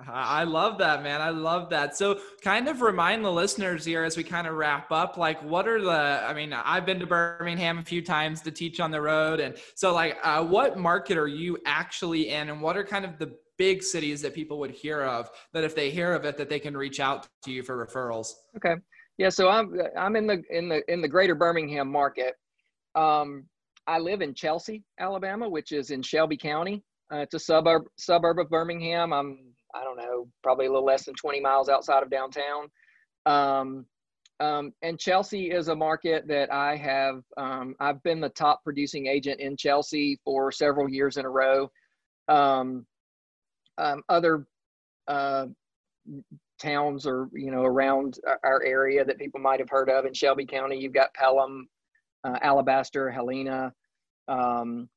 I 0.08 0.44
love 0.44 0.78
that, 0.78 1.02
man. 1.02 1.20
I 1.20 1.30
love 1.30 1.68
that. 1.70 1.96
So, 1.96 2.20
kind 2.42 2.68
of 2.68 2.80
remind 2.80 3.24
the 3.24 3.30
listeners 3.30 3.84
here 3.84 4.04
as 4.04 4.16
we 4.16 4.22
kind 4.22 4.46
of 4.46 4.54
wrap 4.54 4.90
up, 4.92 5.16
like, 5.16 5.42
what 5.42 5.66
are 5.66 5.80
the, 5.80 5.90
I 5.90 6.32
mean, 6.32 6.52
I've 6.52 6.86
been 6.86 7.00
to 7.00 7.06
Birmingham 7.06 7.78
a 7.78 7.82
few 7.82 8.02
times 8.02 8.40
to 8.42 8.50
teach 8.50 8.80
on 8.80 8.90
the 8.90 9.00
road. 9.00 9.40
And 9.40 9.56
so, 9.74 9.92
like, 9.92 10.16
uh, 10.22 10.44
what 10.44 10.78
market 10.78 11.18
are 11.18 11.26
you 11.26 11.58
actually 11.66 12.30
in? 12.30 12.50
And 12.50 12.62
what 12.62 12.76
are 12.76 12.84
kind 12.84 13.04
of 13.04 13.18
the 13.18 13.36
big 13.58 13.82
cities 13.82 14.22
that 14.22 14.32
people 14.32 14.58
would 14.60 14.70
hear 14.70 15.02
of 15.02 15.28
that 15.52 15.64
if 15.64 15.74
they 15.74 15.90
hear 15.90 16.14
of 16.14 16.24
it, 16.24 16.36
that 16.36 16.48
they 16.48 16.60
can 16.60 16.76
reach 16.76 17.00
out 17.00 17.28
to 17.44 17.50
you 17.50 17.62
for 17.62 17.84
referrals? 17.84 18.32
Okay. 18.56 18.76
Yeah. 19.18 19.28
So 19.28 19.48
I'm, 19.48 19.74
I'm 19.98 20.16
in 20.16 20.26
the, 20.26 20.42
in 20.50 20.68
the, 20.68 20.82
in 20.90 21.02
the 21.02 21.08
greater 21.08 21.34
Birmingham 21.34 21.90
market. 21.90 22.34
Um, 22.94 23.44
I 23.86 23.98
live 23.98 24.22
in 24.22 24.34
Chelsea, 24.34 24.84
Alabama, 24.98 25.48
which 25.48 25.72
is 25.72 25.90
in 25.90 26.00
Shelby 26.00 26.36
County. 26.36 26.82
Uh, 27.12 27.18
it's 27.18 27.34
a 27.34 27.40
suburb, 27.40 27.82
suburb 27.96 28.38
of 28.38 28.48
Birmingham. 28.48 29.12
I'm 29.12 29.38
I 29.74 29.84
don't 29.84 29.96
know, 29.96 30.28
probably 30.42 30.66
a 30.66 30.70
little 30.70 30.84
less 30.84 31.04
than 31.04 31.14
20 31.14 31.40
miles 31.40 31.68
outside 31.68 32.02
of 32.02 32.10
downtown. 32.10 32.68
Um, 33.26 33.86
um, 34.40 34.72
and 34.82 34.98
Chelsea 34.98 35.50
is 35.50 35.68
a 35.68 35.76
market 35.76 36.26
that 36.28 36.50
I 36.52 36.76
have, 36.76 37.22
um, 37.36 37.74
I've 37.78 38.02
been 38.02 38.20
the 38.20 38.30
top 38.30 38.64
producing 38.64 39.06
agent 39.06 39.38
in 39.38 39.56
Chelsea 39.56 40.18
for 40.24 40.50
several 40.50 40.88
years 40.88 41.18
in 41.18 41.26
a 41.26 41.30
row. 41.30 41.70
Um, 42.28 42.86
um, 43.76 44.02
other 44.08 44.46
uh, 45.08 45.46
towns 46.60 47.06
or, 47.06 47.28
you 47.34 47.50
know, 47.50 47.64
around 47.64 48.18
our 48.44 48.62
area 48.64 49.04
that 49.04 49.18
people 49.18 49.40
might 49.40 49.60
have 49.60 49.70
heard 49.70 49.90
of 49.90 50.06
in 50.06 50.14
Shelby 50.14 50.46
County, 50.46 50.78
you've 50.78 50.94
got 50.94 51.12
Pelham, 51.14 51.68
uh, 52.24 52.38
Alabaster, 52.40 53.10
Helena, 53.10 53.72
um, 54.28 54.88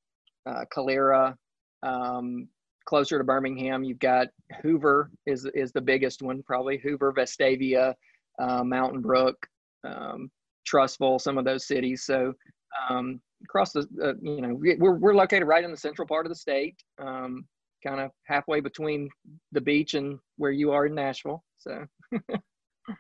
uh, 0.45 0.65
Calera, 0.71 1.35
um, 1.83 2.47
closer 2.85 3.17
to 3.17 3.23
Birmingham, 3.23 3.83
you've 3.83 3.99
got 3.99 4.27
Hoover 4.61 5.11
is 5.25 5.45
is 5.53 5.71
the 5.71 5.81
biggest 5.81 6.21
one 6.21 6.43
probably. 6.43 6.77
Hoover, 6.77 7.13
Vestavia, 7.13 7.93
uh, 8.39 8.63
Mountain 8.63 9.01
Brook, 9.01 9.37
um, 9.85 10.29
Trussville, 10.67 11.19
some 11.19 11.37
of 11.37 11.45
those 11.45 11.67
cities. 11.67 12.03
So 12.03 12.33
um, 12.89 13.21
across 13.43 13.71
the 13.71 13.87
uh, 14.01 14.13
you 14.21 14.41
know 14.41 14.59
we're 14.79 14.95
we're 14.95 15.15
located 15.15 15.47
right 15.47 15.63
in 15.63 15.71
the 15.71 15.77
central 15.77 16.07
part 16.07 16.25
of 16.25 16.29
the 16.29 16.35
state, 16.35 16.75
um, 16.99 17.45
kind 17.85 17.99
of 17.99 18.11
halfway 18.25 18.59
between 18.59 19.09
the 19.51 19.61
beach 19.61 19.93
and 19.93 20.19
where 20.37 20.51
you 20.51 20.71
are 20.71 20.85
in 20.85 20.95
Nashville. 20.95 21.43
So. 21.57 21.85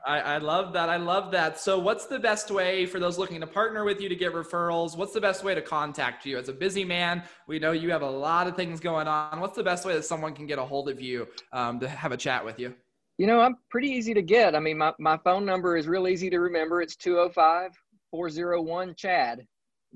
I, 0.05 0.19
I, 0.19 0.37
love 0.37 0.73
that. 0.73 0.89
I 0.89 0.97
love 0.97 1.31
that. 1.31 1.59
So, 1.59 1.77
what's 1.77 2.05
the 2.05 2.19
best 2.19 2.49
way 2.51 2.85
for 2.85 2.99
those 2.99 3.17
looking 3.17 3.41
to 3.41 3.47
partner 3.47 3.83
with 3.83 3.99
you 3.99 4.07
to 4.07 4.15
get 4.15 4.33
referrals? 4.33 4.95
What's 4.95 5.13
the 5.13 5.21
best 5.21 5.43
way 5.43 5.53
to 5.55 5.61
contact 5.61 6.25
you? 6.25 6.37
As 6.37 6.49
a 6.49 6.53
busy 6.53 6.85
man, 6.85 7.23
we 7.47 7.59
know 7.59 7.71
you 7.73 7.91
have 7.91 8.01
a 8.01 8.09
lot 8.09 8.47
of 8.47 8.55
things 8.55 8.79
going 8.79 9.07
on. 9.07 9.39
What's 9.39 9.55
the 9.55 9.63
best 9.63 9.85
way 9.85 9.93
that 9.93 10.05
someone 10.05 10.33
can 10.33 10.45
get 10.45 10.57
a 10.57 10.63
hold 10.63 10.89
of 10.89 11.01
you 11.01 11.27
um, 11.51 11.79
to 11.79 11.89
have 11.89 12.11
a 12.11 12.17
chat 12.17 12.45
with 12.45 12.59
you? 12.59 12.73
You 13.17 13.27
know, 13.27 13.41
I'm 13.41 13.55
pretty 13.69 13.89
easy 13.89 14.13
to 14.13 14.21
get. 14.21 14.55
I 14.55 14.59
mean, 14.59 14.77
my, 14.77 14.93
my 14.99 15.17
phone 15.23 15.45
number 15.45 15.77
is 15.77 15.87
real 15.87 16.07
easy 16.07 16.29
to 16.29 16.39
remember. 16.39 16.81
It's 16.81 16.95
205 16.95 17.71
401 18.11 18.95
Chad. 18.95 19.45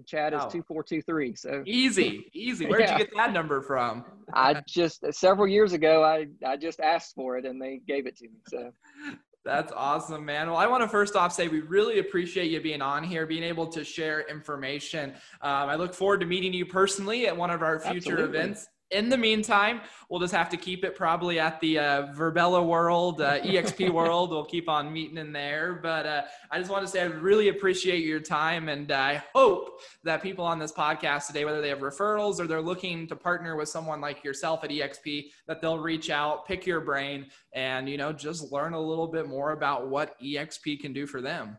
Chad 0.05 0.33
is 0.33 0.41
2423. 0.41 1.35
So 1.35 1.63
easy, 1.65 2.29
easy. 2.33 2.65
Where'd 2.67 2.81
yeah. 2.85 2.91
you 2.93 2.97
get 2.99 3.09
that 3.15 3.33
number 3.33 3.61
from? 3.61 4.05
I 4.33 4.61
just 4.67 5.03
several 5.11 5.47
years 5.47 5.73
ago, 5.73 6.03
I, 6.03 6.27
I 6.45 6.57
just 6.57 6.79
asked 6.79 7.15
for 7.15 7.37
it 7.37 7.45
and 7.45 7.61
they 7.61 7.81
gave 7.87 8.05
it 8.05 8.15
to 8.17 8.25
me. 8.25 8.39
So 8.47 8.71
that's 9.47 9.71
awesome, 9.75 10.25
man. 10.25 10.47
Well, 10.47 10.57
I 10.57 10.67
want 10.67 10.83
to 10.83 10.89
first 10.89 11.15
off 11.15 11.33
say 11.33 11.47
we 11.47 11.61
really 11.61 11.99
appreciate 11.99 12.51
you 12.51 12.61
being 12.61 12.81
on 12.81 13.03
here, 13.03 13.25
being 13.25 13.43
able 13.43 13.65
to 13.67 13.83
share 13.83 14.29
information. 14.29 15.11
Um, 15.41 15.69
I 15.69 15.75
look 15.75 15.93
forward 15.93 16.19
to 16.19 16.25
meeting 16.25 16.53
you 16.53 16.65
personally 16.65 17.27
at 17.27 17.35
one 17.35 17.49
of 17.49 17.61
our 17.61 17.79
future 17.79 18.11
Absolutely. 18.11 18.39
events 18.39 18.67
in 18.91 19.09
the 19.09 19.17
meantime, 19.17 19.81
we'll 20.09 20.19
just 20.19 20.33
have 20.33 20.49
to 20.49 20.57
keep 20.57 20.85
it 20.85 20.95
probably 20.95 21.39
at 21.39 21.59
the 21.59 21.79
uh, 21.79 22.07
Virbela 22.13 22.65
world, 22.65 23.21
uh, 23.21 23.39
EXP 23.41 23.89
world. 23.93 24.29
We'll 24.29 24.45
keep 24.45 24.69
on 24.69 24.91
meeting 24.93 25.17
in 25.17 25.33
there. 25.33 25.79
But 25.81 26.05
uh, 26.05 26.21
I 26.51 26.59
just 26.59 26.71
want 26.71 26.85
to 26.85 26.91
say 26.91 27.01
I 27.01 27.05
really 27.05 27.49
appreciate 27.49 28.05
your 28.05 28.19
time. 28.19 28.69
And 28.69 28.91
I 28.91 29.23
hope 29.33 29.81
that 30.03 30.21
people 30.21 30.45
on 30.45 30.57
this 30.59 30.71
podcast 30.71 31.27
today, 31.27 31.43
whether 31.43 31.61
they 31.61 31.69
have 31.69 31.79
referrals 31.79 32.39
or 32.39 32.47
they're 32.47 32.61
looking 32.61 33.07
to 33.07 33.15
partner 33.15 33.55
with 33.55 33.69
someone 33.69 33.99
like 33.99 34.23
yourself 34.23 34.63
at 34.63 34.69
EXP, 34.69 35.25
that 35.47 35.61
they'll 35.61 35.79
reach 35.79 36.09
out, 36.09 36.47
pick 36.47 36.65
your 36.65 36.81
brain, 36.81 37.27
and, 37.53 37.89
you 37.89 37.97
know, 37.97 38.13
just 38.13 38.51
learn 38.51 38.73
a 38.73 38.81
little 38.81 39.07
bit 39.07 39.27
more 39.27 39.51
about 39.51 39.89
what 39.89 40.19
EXP 40.21 40.79
can 40.79 40.93
do 40.93 41.05
for 41.05 41.21
them. 41.21 41.57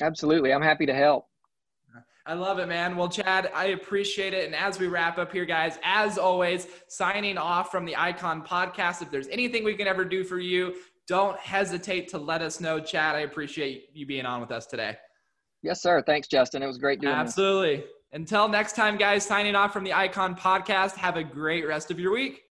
Absolutely. 0.00 0.52
I'm 0.52 0.62
happy 0.62 0.86
to 0.86 0.94
help. 0.94 1.26
I 2.24 2.34
love 2.34 2.60
it, 2.60 2.68
man. 2.68 2.96
Well, 2.96 3.08
Chad, 3.08 3.50
I 3.52 3.66
appreciate 3.66 4.32
it. 4.32 4.46
And 4.46 4.54
as 4.54 4.78
we 4.78 4.86
wrap 4.86 5.18
up 5.18 5.32
here, 5.32 5.44
guys, 5.44 5.78
as 5.82 6.18
always, 6.18 6.68
signing 6.86 7.36
off 7.36 7.72
from 7.72 7.84
the 7.84 7.96
Icon 7.96 8.42
podcast. 8.42 9.02
If 9.02 9.10
there's 9.10 9.26
anything 9.28 9.64
we 9.64 9.74
can 9.74 9.88
ever 9.88 10.04
do 10.04 10.22
for 10.22 10.38
you, 10.38 10.74
don't 11.08 11.36
hesitate 11.38 12.08
to 12.10 12.18
let 12.18 12.40
us 12.40 12.60
know. 12.60 12.78
Chad, 12.78 13.16
I 13.16 13.20
appreciate 13.20 13.88
you 13.92 14.06
being 14.06 14.24
on 14.24 14.40
with 14.40 14.52
us 14.52 14.66
today. 14.66 14.96
Yes, 15.62 15.82
sir. 15.82 16.02
Thanks, 16.06 16.28
Justin. 16.28 16.62
It 16.62 16.66
was 16.66 16.78
great 16.78 17.00
doing 17.00 17.12
Absolutely. 17.12 17.76
This. 17.78 17.86
Until 18.12 18.46
next 18.46 18.76
time, 18.76 18.96
guys, 18.96 19.24
signing 19.24 19.56
off 19.56 19.72
from 19.72 19.84
the 19.84 19.92
Icon 19.92 20.36
podcast. 20.36 20.94
Have 20.96 21.16
a 21.16 21.24
great 21.24 21.66
rest 21.66 21.90
of 21.90 21.98
your 21.98 22.12
week. 22.12 22.42